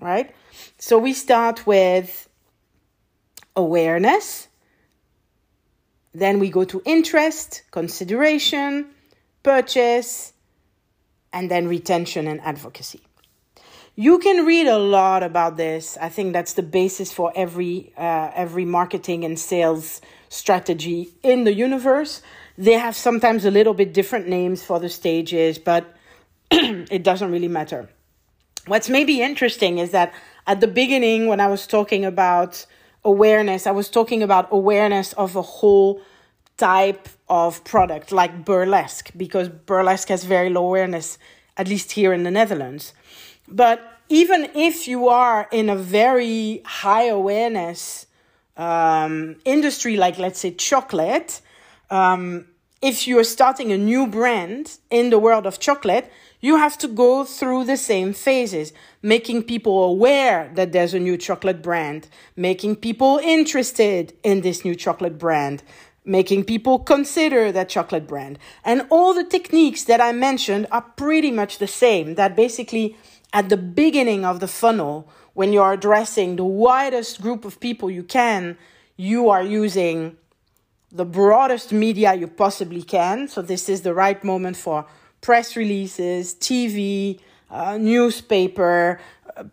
right? 0.00 0.34
So 0.78 0.96
we 0.96 1.12
start 1.12 1.66
with 1.66 2.26
awareness, 3.54 4.48
then 6.14 6.38
we 6.38 6.48
go 6.48 6.64
to 6.64 6.80
interest, 6.86 7.64
consideration, 7.70 8.86
purchase, 9.42 10.32
and 11.34 11.50
then 11.50 11.68
retention 11.68 12.26
and 12.26 12.40
advocacy. 12.40 13.02
You 14.00 14.20
can 14.20 14.46
read 14.46 14.68
a 14.68 14.78
lot 14.78 15.24
about 15.24 15.56
this. 15.56 15.98
I 16.00 16.08
think 16.08 16.32
that's 16.32 16.52
the 16.52 16.62
basis 16.62 17.12
for 17.12 17.32
every 17.34 17.92
uh, 17.96 18.30
every 18.32 18.64
marketing 18.64 19.24
and 19.24 19.36
sales 19.36 20.00
strategy 20.28 21.08
in 21.24 21.42
the 21.42 21.52
universe. 21.52 22.22
They 22.56 22.74
have 22.74 22.94
sometimes 22.94 23.44
a 23.44 23.50
little 23.50 23.74
bit 23.74 23.92
different 23.92 24.28
names 24.28 24.62
for 24.62 24.78
the 24.78 24.88
stages, 24.88 25.58
but 25.58 25.96
it 26.52 27.02
doesn't 27.02 27.32
really 27.32 27.48
matter. 27.48 27.88
What's 28.68 28.88
maybe 28.88 29.20
interesting 29.20 29.78
is 29.78 29.90
that 29.90 30.14
at 30.46 30.60
the 30.60 30.68
beginning, 30.68 31.26
when 31.26 31.40
I 31.40 31.48
was 31.48 31.66
talking 31.66 32.04
about 32.04 32.66
awareness, 33.02 33.66
I 33.66 33.72
was 33.72 33.90
talking 33.90 34.22
about 34.22 34.46
awareness 34.52 35.12
of 35.14 35.34
a 35.34 35.42
whole 35.42 36.02
type 36.56 37.08
of 37.28 37.64
product 37.64 38.12
like 38.12 38.44
burlesque, 38.44 39.10
because 39.16 39.48
burlesque 39.48 40.08
has 40.10 40.22
very 40.22 40.50
low 40.50 40.66
awareness, 40.66 41.18
at 41.56 41.66
least 41.66 41.90
here 41.90 42.12
in 42.12 42.22
the 42.22 42.30
Netherlands. 42.30 42.92
But 43.50 43.80
even 44.08 44.50
if 44.54 44.88
you 44.88 45.08
are 45.08 45.48
in 45.52 45.68
a 45.68 45.76
very 45.76 46.62
high 46.64 47.06
awareness 47.06 48.06
um, 48.56 49.36
industry, 49.44 49.96
like 49.96 50.18
let's 50.18 50.40
say 50.40 50.52
chocolate, 50.52 51.40
um, 51.90 52.46
if 52.80 53.08
you're 53.08 53.24
starting 53.24 53.72
a 53.72 53.78
new 53.78 54.06
brand 54.06 54.78
in 54.90 55.10
the 55.10 55.18
world 55.18 55.46
of 55.46 55.58
chocolate, 55.58 56.10
you 56.40 56.56
have 56.56 56.78
to 56.78 56.88
go 56.88 57.24
through 57.24 57.64
the 57.64 57.76
same 57.76 58.12
phases, 58.12 58.72
making 59.02 59.42
people 59.42 59.82
aware 59.82 60.50
that 60.54 60.70
there's 60.72 60.94
a 60.94 61.00
new 61.00 61.16
chocolate 61.16 61.60
brand, 61.60 62.08
making 62.36 62.76
people 62.76 63.18
interested 63.22 64.12
in 64.22 64.42
this 64.42 64.64
new 64.64 64.76
chocolate 64.76 65.18
brand, 65.18 65.64
making 66.04 66.44
people 66.44 66.78
consider 66.78 67.50
that 67.50 67.68
chocolate 67.68 68.06
brand. 68.06 68.38
And 68.64 68.86
all 68.90 69.12
the 69.12 69.24
techniques 69.24 69.82
that 69.84 70.00
I 70.00 70.12
mentioned 70.12 70.68
are 70.70 70.82
pretty 70.82 71.32
much 71.32 71.58
the 71.58 71.66
same. 71.66 72.14
That 72.14 72.36
basically 72.36 72.96
at 73.32 73.48
the 73.48 73.56
beginning 73.56 74.24
of 74.24 74.40
the 74.40 74.48
funnel, 74.48 75.08
when 75.34 75.52
you're 75.52 75.72
addressing 75.72 76.36
the 76.36 76.44
widest 76.44 77.20
group 77.20 77.44
of 77.44 77.60
people 77.60 77.90
you 77.90 78.02
can, 78.02 78.56
you 78.96 79.28
are 79.28 79.42
using 79.42 80.16
the 80.90 81.04
broadest 81.04 81.72
media 81.72 82.14
you 82.14 82.26
possibly 82.26 82.82
can. 82.82 83.28
So, 83.28 83.42
this 83.42 83.68
is 83.68 83.82
the 83.82 83.94
right 83.94 84.22
moment 84.24 84.56
for 84.56 84.86
press 85.20 85.56
releases, 85.56 86.34
TV, 86.34 87.20
uh, 87.50 87.76
newspaper, 87.76 89.00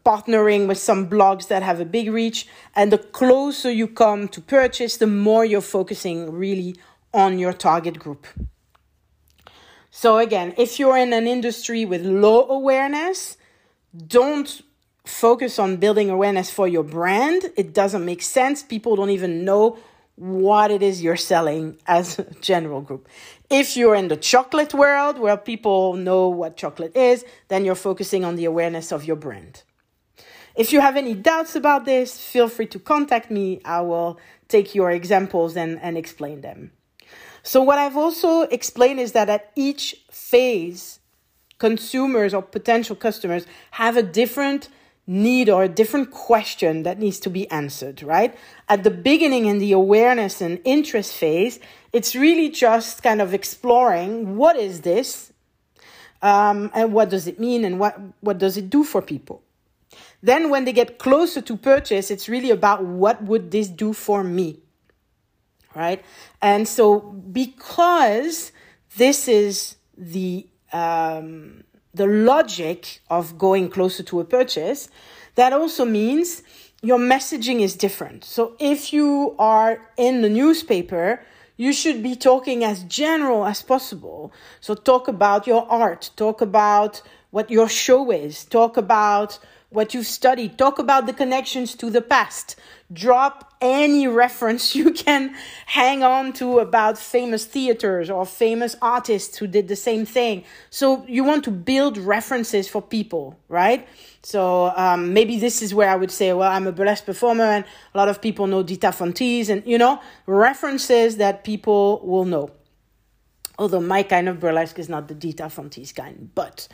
partnering 0.05 0.67
with 0.67 0.77
some 0.77 1.09
blogs 1.09 1.47
that 1.49 1.61
have 1.61 1.79
a 1.79 1.85
big 1.85 2.09
reach. 2.11 2.47
And 2.75 2.91
the 2.91 2.97
closer 2.97 3.71
you 3.71 3.87
come 3.87 4.27
to 4.29 4.41
purchase, 4.41 4.97
the 4.97 5.07
more 5.07 5.45
you're 5.45 5.61
focusing 5.61 6.31
really 6.31 6.75
on 7.13 7.39
your 7.39 7.53
target 7.53 7.99
group. 7.99 8.25
So, 9.91 10.17
again, 10.17 10.53
if 10.57 10.79
you're 10.79 10.97
in 10.97 11.13
an 11.13 11.27
industry 11.27 11.85
with 11.85 12.05
low 12.05 12.47
awareness, 12.49 13.37
don't 14.07 14.61
focus 15.05 15.59
on 15.59 15.77
building 15.77 16.09
awareness 16.09 16.49
for 16.49 16.67
your 16.67 16.83
brand. 16.83 17.51
It 17.55 17.73
doesn't 17.73 18.03
make 18.03 18.21
sense. 18.21 18.63
People 18.63 18.95
don't 18.95 19.11
even 19.11 19.45
know 19.45 19.77
what 20.15 20.71
it 20.71 20.81
is 20.81 21.03
you're 21.03 21.17
selling 21.17 21.77
as 21.87 22.19
a 22.19 22.23
general 22.41 22.81
group. 22.81 23.07
If 23.49 23.75
you're 23.75 23.95
in 23.95 24.07
the 24.07 24.17
chocolate 24.17 24.73
world 24.73 25.19
where 25.19 25.37
people 25.37 25.93
know 25.93 26.29
what 26.29 26.57
chocolate 26.57 26.95
is, 26.95 27.25
then 27.49 27.65
you're 27.65 27.75
focusing 27.75 28.23
on 28.23 28.35
the 28.35 28.45
awareness 28.45 28.91
of 28.91 29.03
your 29.05 29.17
brand. 29.17 29.63
If 30.55 30.71
you 30.71 30.79
have 30.79 30.95
any 30.95 31.13
doubts 31.13 31.55
about 31.55 31.83
this, 31.83 32.17
feel 32.17 32.47
free 32.47 32.67
to 32.67 32.79
contact 32.79 33.29
me. 33.29 33.59
I 33.65 33.81
will 33.81 34.17
take 34.47 34.73
your 34.73 34.89
examples 34.89 35.57
and, 35.57 35.79
and 35.81 35.97
explain 35.97 36.41
them. 36.41 36.71
So, 37.43 37.61
what 37.61 37.77
I've 37.77 37.97
also 37.97 38.43
explained 38.43 38.99
is 38.99 39.11
that 39.11 39.29
at 39.29 39.51
each 39.55 39.95
phase, 40.09 40.99
consumers 41.57 42.33
or 42.33 42.41
potential 42.41 42.95
customers 42.95 43.45
have 43.71 43.97
a 43.97 44.03
different 44.03 44.69
need 45.07 45.49
or 45.49 45.63
a 45.63 45.69
different 45.69 46.11
question 46.11 46.83
that 46.83 46.99
needs 46.99 47.19
to 47.19 47.29
be 47.29 47.49
answered, 47.51 48.01
right? 48.01 48.35
At 48.67 48.83
the 48.83 48.91
beginning, 48.91 49.45
in 49.45 49.59
the 49.59 49.71
awareness 49.71 50.41
and 50.41 50.59
interest 50.63 51.13
phase, 51.13 51.59
it's 51.93 52.15
really 52.15 52.49
just 52.49 53.03
kind 53.03 53.21
of 53.21 53.33
exploring 53.33 54.35
what 54.35 54.55
is 54.55 54.81
this 54.81 55.31
um, 56.21 56.71
and 56.73 56.91
what 56.91 57.09
does 57.09 57.27
it 57.27 57.39
mean 57.39 57.63
and 57.63 57.79
what, 57.79 57.99
what 58.21 58.39
does 58.39 58.57
it 58.57 58.69
do 58.69 58.83
for 58.83 59.01
people. 59.01 59.43
Then, 60.23 60.49
when 60.49 60.65
they 60.65 60.73
get 60.73 60.97
closer 60.97 61.39
to 61.41 61.55
purchase, 61.55 62.09
it's 62.09 62.27
really 62.27 62.49
about 62.49 62.83
what 62.83 63.21
would 63.23 63.51
this 63.51 63.67
do 63.67 63.93
for 63.93 64.23
me, 64.23 64.59
right? 65.75 66.03
And 66.41 66.67
so, 66.67 66.99
because 66.99 68.51
this 68.97 69.27
is 69.27 69.75
the 69.95 70.47
um, 70.73 71.63
the 71.93 72.07
logic 72.07 73.01
of 73.09 73.37
going 73.37 73.69
closer 73.69 74.03
to 74.03 74.19
a 74.19 74.25
purchase, 74.25 74.89
that 75.35 75.53
also 75.53 75.85
means 75.85 76.43
your 76.81 76.99
messaging 76.99 77.61
is 77.61 77.75
different. 77.75 78.23
So 78.23 78.55
if 78.59 78.93
you 78.93 79.35
are 79.39 79.89
in 79.97 80.21
the 80.21 80.29
newspaper, 80.29 81.21
you 81.57 81.71
should 81.71 82.03
be 82.03 82.15
talking 82.15 82.63
as 82.63 82.83
general 82.83 83.45
as 83.45 83.61
possible. 83.61 84.31
So 84.59 84.75
talk 84.75 85.07
about 85.07 85.47
your 85.47 85.65
art, 85.69 86.11
talk 86.15 86.41
about 86.41 87.01
what 87.31 87.49
your 87.49 87.69
show 87.69 88.11
is, 88.11 88.45
talk 88.45 88.77
about 88.77 89.39
what 89.75 89.93
you've 89.93 90.07
studied, 90.07 90.57
talk 90.57 90.79
about 90.79 91.05
the 91.05 91.13
connections 91.13 91.75
to 91.75 91.89
the 91.89 92.01
past, 92.01 92.55
drop 92.91 93.53
any 93.61 94.07
reference 94.07 94.75
you 94.79 94.91
can 94.91 95.35
hang 95.65 96.03
on 96.03 96.33
to 96.33 96.59
about 96.59 96.97
famous 96.97 97.45
theaters 97.45 98.09
or 98.09 98.25
famous 98.25 98.75
artists 98.81 99.37
who 99.37 99.47
did 99.47 99.67
the 99.67 99.75
same 99.75 100.05
thing. 100.05 100.43
So 100.69 101.05
you 101.07 101.23
want 101.23 101.43
to 101.45 101.51
build 101.51 101.97
references 101.97 102.67
for 102.67 102.81
people, 102.81 103.37
right? 103.49 103.87
So 104.23 104.73
um, 104.75 105.13
maybe 105.13 105.37
this 105.37 105.61
is 105.61 105.73
where 105.73 105.89
I 105.89 105.95
would 105.95 106.11
say, 106.11 106.33
well, 106.33 106.51
I'm 106.51 106.65
a 106.65 106.71
burlesque 106.71 107.05
performer 107.05 107.43
and 107.43 107.65
a 107.93 107.97
lot 107.97 108.09
of 108.09 108.21
people 108.21 108.47
know 108.47 108.63
Dita 108.63 108.91
Von 108.91 109.13
Teese 109.13 109.49
and, 109.49 109.63
you 109.65 109.77
know, 109.77 110.01
references 110.25 111.17
that 111.17 111.43
people 111.43 112.01
will 112.03 112.25
know. 112.25 112.49
Although 113.57 113.81
my 113.81 114.03
kind 114.03 114.27
of 114.27 114.39
burlesque 114.39 114.79
is 114.79 114.89
not 114.89 115.07
the 115.07 115.13
Dita 115.13 115.47
Von 115.47 115.69
Teese 115.69 115.95
kind, 115.95 116.29
but 116.35 116.67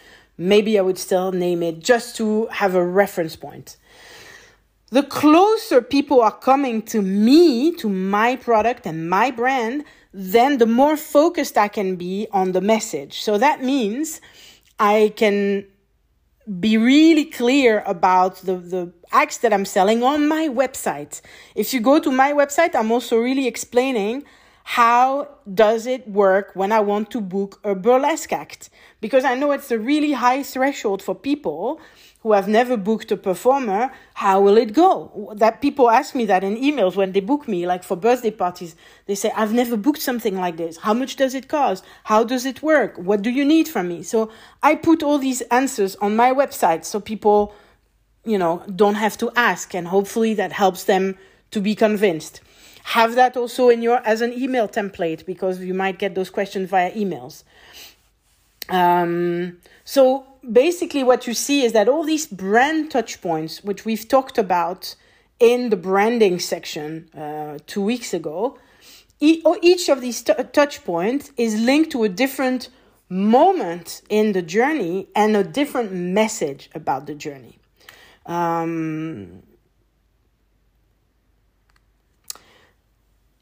maybe 0.47 0.77
I 0.77 0.82
would 0.82 0.97
still 0.97 1.32
name 1.32 1.63
it 1.63 1.80
just 1.80 2.15
to 2.17 2.47
have 2.47 2.75
a 2.75 2.86
reference 2.86 3.36
point 3.36 3.77
the 4.91 5.04
closer 5.04 5.82
people 5.82 6.21
are 6.21 6.38
coming 6.38 6.82
to 6.82 7.01
me, 7.01 7.71
to 7.75 7.88
my 7.88 8.36
product 8.36 8.86
and 8.86 9.10
my 9.10 9.32
brand, 9.32 9.86
then 10.13 10.58
the 10.58 10.65
more 10.65 10.97
focused 10.97 11.58
I 11.58 11.69
can 11.69 11.95
be 11.95 12.27
on 12.34 12.51
the 12.51 12.60
message. 12.60 13.21
So 13.21 13.38
that 13.38 13.63
means 13.63 14.19
I 14.80 15.13
can 15.15 15.65
be 16.60 16.77
really 16.77 17.23
clear 17.23 17.84
about 17.86 18.38
the, 18.38 18.58
the 18.58 18.91
acts 19.13 19.38
that 19.38 19.54
I'm 19.54 19.63
selling 19.63 20.04
on 20.04 20.27
my 20.27 20.49
website. 20.49 21.21
If 21.56 21.73
you 21.73 21.80
go 21.80 21.99
to 21.99 22.12
my 22.12 22.34
website, 22.34 22.75
I'm 22.75 22.91
also 22.91 23.17
really 23.17 23.47
explaining 23.47 24.25
how 24.63 25.28
does 25.52 25.86
it 25.86 26.08
work 26.08 26.52
when 26.54 26.71
I 26.71 26.80
want 26.80 27.12
to 27.12 27.21
book 27.21 27.60
a 27.63 27.76
burlesque 27.76 28.32
act? 28.32 28.69
Because 29.00 29.26
I 29.26 29.36
know 29.36 29.52
it's 29.52 29.71
a 29.71 29.80
really 29.80 30.13
high 30.13 30.43
threshold 30.43 31.02
for 31.02 31.15
people 31.15 31.82
who 32.21 32.34
have 32.34 32.47
never 32.47 32.78
booked 32.78 33.12
a 33.12 33.17
performer, 33.17 33.91
how 34.13 34.39
will 34.39 34.56
it 34.56 34.74
go? 34.74 35.34
That 35.36 35.60
people 35.60 35.89
ask 35.89 36.13
me 36.13 36.26
that 36.26 36.43
in 36.43 36.56
emails 36.56 36.95
when 36.95 37.13
they 37.13 37.19
book 37.19 37.47
me, 37.47 37.65
like 37.65 37.84
for 37.84 37.95
birthday 37.95 38.30
parties. 38.30 38.76
They 39.08 39.15
say, 39.15 39.32
I've 39.36 39.54
never 39.54 39.76
booked 39.76 40.02
something 40.02 40.38
like 40.38 40.58
this. 40.58 40.78
How 40.78 40.93
much 40.93 41.15
does 41.15 41.34
it 41.34 41.47
cost? 41.47 41.84
How 42.04 42.24
does 42.24 42.45
it 42.45 42.62
work? 42.62 42.95
What 42.97 43.24
do 43.24 43.32
you 43.32 43.43
need 43.43 43.67
from 43.67 43.88
me? 43.88 44.04
So 44.04 44.32
I 44.62 44.76
put 44.76 45.02
all 45.02 45.17
these 45.17 45.41
answers 45.50 45.95
on 45.95 46.15
my 46.15 46.32
website 46.32 46.86
so 46.86 47.00
people, 47.00 47.56
you 48.24 48.38
know, 48.38 48.63
don't 48.76 48.95
have 48.95 49.17
to 49.17 49.32
ask. 49.36 49.74
And 49.74 49.88
hopefully 49.88 50.36
that 50.36 50.52
helps 50.52 50.84
them 50.84 51.17
to 51.50 51.60
be 51.60 51.74
convinced. 51.74 52.41
Have 52.83 53.15
that 53.15 53.37
also 53.37 53.69
in 53.69 53.81
your, 53.81 54.05
as 54.05 54.21
an 54.21 54.33
email 54.33 54.67
template 54.67 55.25
because 55.25 55.59
you 55.59 55.73
might 55.73 55.99
get 55.99 56.15
those 56.15 56.29
questions 56.29 56.69
via 56.69 56.91
emails. 56.91 57.43
Um, 58.69 59.57
so 59.85 60.25
basically, 60.49 61.03
what 61.03 61.27
you 61.27 61.33
see 61.33 61.63
is 61.63 61.73
that 61.73 61.87
all 61.87 62.03
these 62.03 62.27
brand 62.27 62.91
touch 62.91 63.21
points, 63.21 63.63
which 63.63 63.85
we've 63.85 64.07
talked 64.07 64.37
about 64.37 64.95
in 65.39 65.69
the 65.69 65.75
branding 65.77 66.39
section 66.39 67.09
uh, 67.17 67.57
two 67.67 67.81
weeks 67.81 68.13
ago, 68.13 68.57
each 69.19 69.89
of 69.89 70.01
these 70.01 70.21
t- 70.23 70.33
touch 70.51 70.83
points 70.83 71.31
is 71.37 71.59
linked 71.59 71.91
to 71.91 72.03
a 72.03 72.09
different 72.09 72.69
moment 73.09 74.01
in 74.09 74.31
the 74.31 74.41
journey 74.41 75.07
and 75.15 75.35
a 75.35 75.43
different 75.43 75.91
message 75.91 76.69
about 76.73 77.05
the 77.05 77.13
journey. 77.13 77.59
Um, 78.25 79.43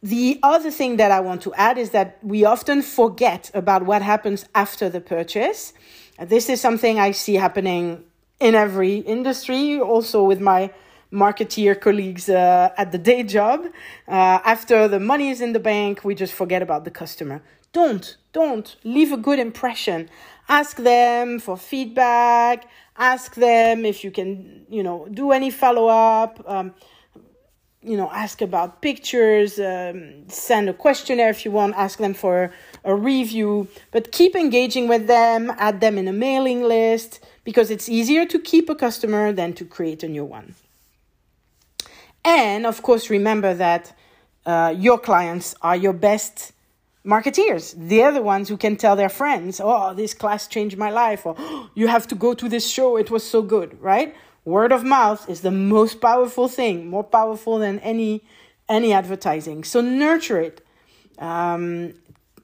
The 0.02 0.40
other 0.44 0.72
thing 0.72 0.96
that 0.98 1.12
I 1.12 1.20
want 1.20 1.42
to 1.42 1.54
add 1.56 1.78
is 1.78 1.90
that 1.90 2.20
we 2.24 2.46
often 2.46 2.82
forget 2.82 3.52
about 3.54 3.86
what 3.86 4.02
happens 4.02 4.46
after 4.56 4.90
the 4.90 5.02
purchase. 5.02 5.74
This 6.18 6.50
is 6.50 6.62
something 6.62 7.00
I 7.00 7.12
see 7.12 7.36
happening 7.36 8.06
in 8.40 8.56
every 8.56 8.98
industry, 8.98 9.80
also 9.80 10.24
with 10.24 10.40
my 10.40 10.72
marketeer 11.12 11.80
colleagues 11.80 12.30
uh, 12.30 12.70
at 12.78 12.92
the 12.94 12.98
day 12.98 13.24
job. 13.24 13.66
Uh, 14.08 14.40
after 14.46 14.88
the 14.88 15.00
money 15.00 15.30
is 15.30 15.42
in 15.42 15.52
the 15.52 15.60
bank, 15.60 16.06
we 16.06 16.16
just 16.16 16.34
forget 16.34 16.62
about 16.62 16.86
the 16.86 16.92
customer. 16.92 17.42
Don't, 17.74 18.16
don't 18.32 18.78
leave 18.84 19.12
a 19.12 19.18
good 19.18 19.40
impression. 19.40 20.10
Ask 20.48 20.78
them 20.78 21.40
for 21.40 21.58
feedback. 21.58 22.68
Ask 22.98 23.36
them 23.36 23.86
if 23.86 24.04
you 24.04 24.12
can, 24.12 24.66
you 24.70 24.82
know, 24.82 25.08
do 25.12 25.32
any 25.32 25.52
follow 25.52 25.88
up. 25.88 26.44
Um, 26.48 26.74
you 27.82 27.96
know, 27.96 28.10
ask 28.12 28.42
about 28.42 28.82
pictures, 28.82 29.58
um, 29.60 30.28
send 30.28 30.70
a 30.70 30.74
questionnaire 30.74 31.30
if 31.30 31.46
you 31.46 31.52
want, 31.52 31.76
ask 31.76 31.98
them 32.00 32.14
for 32.14 32.52
a 32.84 32.94
review, 32.94 33.68
but 33.92 34.12
keep 34.12 34.36
engaging 34.36 34.88
with 34.88 35.08
them, 35.08 35.52
add 35.58 35.80
them 35.80 35.98
in 35.98 36.08
a 36.08 36.14
mailing 36.14 36.64
list 36.64 37.24
because 37.46 37.72
it's 37.72 37.88
easier 37.88 38.26
to 38.26 38.38
keep 38.38 38.70
a 38.70 38.76
customer 38.76 39.32
than 39.32 39.54
to 39.54 39.64
create 39.64 40.04
a 40.04 40.10
new 40.10 40.26
one. 40.26 40.56
And 42.26 42.66
of 42.66 42.82
course, 42.82 43.10
remember 43.10 43.54
that 43.54 43.96
uh, 44.46 44.74
your 44.78 45.00
clients 45.00 45.56
are 45.62 45.76
your 45.76 45.94
best 45.94 46.52
marketeers. 47.06 47.74
They're 47.78 48.12
the 48.12 48.22
ones 48.22 48.50
who 48.50 48.58
can 48.58 48.76
tell 48.76 48.98
their 48.98 49.10
friends, 49.10 49.62
oh, 49.64 49.94
this 49.94 50.14
class 50.14 50.48
changed 50.48 50.78
my 50.78 50.90
life, 50.90 51.26
or 51.26 51.36
oh, 51.38 51.70
you 51.76 51.88
have 51.88 52.08
to 52.08 52.16
go 52.16 52.34
to 52.34 52.50
this 52.50 52.70
show, 52.70 52.98
it 52.98 53.10
was 53.10 53.24
so 53.24 53.42
good, 53.42 53.82
right? 53.82 54.14
Word 54.50 54.72
of 54.72 54.84
mouth 54.84 55.30
is 55.30 55.42
the 55.42 55.52
most 55.52 56.02
powerful 56.02 56.48
thing, 56.48 56.90
more 56.90 57.04
powerful 57.04 57.60
than 57.60 57.80
any 57.80 58.24
any 58.68 58.94
advertising. 58.94 59.64
So 59.64 59.82
nurture 59.82 60.40
it. 60.40 60.58
Um, 61.18 61.94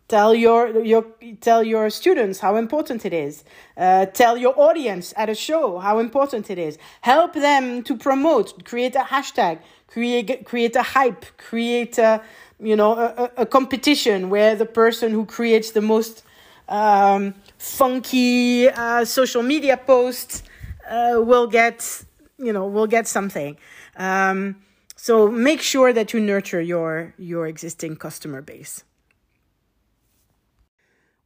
tell 0.08 0.34
your 0.36 0.84
your 0.84 1.04
tell 1.42 1.62
your 1.64 1.90
students 1.90 2.40
how 2.40 2.56
important 2.56 3.06
it 3.06 3.14
is. 3.14 3.44
Uh, 3.78 4.06
tell 4.22 4.36
your 4.38 4.54
audience 4.60 5.14
at 5.18 5.30
a 5.30 5.36
show 5.36 5.80
how 5.80 6.00
important 6.00 6.50
it 6.50 6.60
is. 6.68 6.78
Help 7.02 7.34
them 7.34 7.84
to 7.84 7.94
promote. 7.98 8.48
Create 8.66 8.96
a 8.96 9.06
hashtag. 9.14 9.60
Create 9.88 10.46
create 10.46 10.76
a 10.76 10.86
hype. 10.96 11.26
Create 11.38 11.98
a 11.98 12.22
you 12.60 12.76
know 12.76 12.94
a, 12.94 13.32
a 13.44 13.46
competition 13.46 14.30
where 14.30 14.56
the 14.56 14.66
person 14.66 15.12
who 15.12 15.26
creates 15.26 15.72
the 15.72 15.82
most 15.82 16.24
um, 16.68 17.34
funky 17.58 18.70
uh, 18.70 19.06
social 19.06 19.44
media 19.44 19.78
posts 19.78 20.44
uh, 20.90 21.22
will 21.22 21.48
get 21.48 22.04
you 22.38 22.52
know 22.54 22.68
will 22.68 22.88
get 22.88 23.08
something 23.08 23.58
um, 23.98 24.56
so 24.96 25.30
make 25.30 25.62
sure 25.62 25.94
that 25.94 26.14
you 26.14 26.20
nurture 26.20 26.62
your 26.62 27.14
your 27.18 27.48
existing 27.48 27.96
customer 27.96 28.42
base 28.42 28.84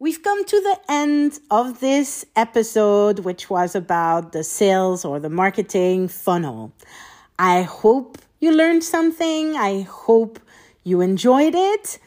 We've 0.01 0.23
come 0.23 0.45
to 0.45 0.61
the 0.61 0.79
end 0.87 1.39
of 1.51 1.81
this 1.81 2.23
episode, 2.33 3.19
which 3.19 3.49
was 3.49 3.75
about 3.75 4.31
the 4.31 4.45
sales 4.45 5.03
or 5.03 5.19
the 5.19 5.29
marketing 5.29 6.07
funnel. 6.07 6.71
I 7.37 7.63
hope 7.63 8.17
you 8.39 8.53
learned 8.53 8.85
something. 8.85 9.57
I 9.57 9.81
hope 9.81 10.39
you 10.85 11.01
enjoyed 11.01 11.53
it. 11.53 11.99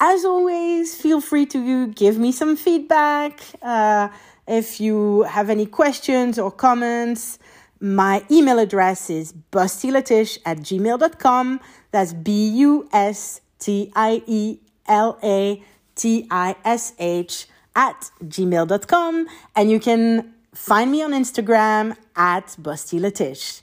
As 0.00 0.24
always, 0.24 1.00
feel 1.00 1.20
free 1.20 1.46
to 1.46 1.86
give 1.86 2.18
me 2.18 2.32
some 2.32 2.56
feedback. 2.56 3.38
Uh, 3.62 4.08
if 4.46 4.80
you 4.80 5.22
have 5.22 5.50
any 5.50 5.66
questions 5.66 6.38
or 6.38 6.50
comments, 6.50 7.38
my 7.80 8.24
email 8.30 8.58
address 8.58 9.10
is 9.10 9.32
bustielatish 9.52 10.38
at 10.44 10.58
gmail.com. 10.58 11.60
That's 11.90 12.12
B 12.12 12.48
U 12.48 12.88
S 12.92 13.40
T 13.58 13.92
I 13.94 14.22
E 14.26 14.58
L 14.86 15.18
A 15.22 15.62
T 15.94 16.26
I 16.30 16.56
S 16.64 16.94
H 16.98 17.46
at 17.74 18.10
gmail.com. 18.24 19.26
And 19.54 19.70
you 19.70 19.80
can 19.80 20.32
find 20.54 20.90
me 20.90 21.02
on 21.02 21.12
Instagram 21.12 21.96
at 22.16 22.46
bustielatish. 22.60 23.62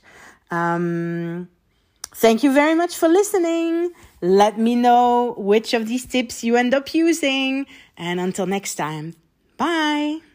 Um, 0.50 1.48
thank 2.14 2.42
you 2.44 2.52
very 2.52 2.74
much 2.74 2.96
for 2.96 3.08
listening. 3.08 3.92
Let 4.20 4.58
me 4.58 4.76
know 4.76 5.34
which 5.36 5.74
of 5.74 5.88
these 5.88 6.06
tips 6.06 6.44
you 6.44 6.56
end 6.56 6.72
up 6.72 6.94
using. 6.94 7.66
And 7.96 8.20
until 8.20 8.46
next 8.46 8.76
time, 8.76 9.14
bye. 9.56 10.33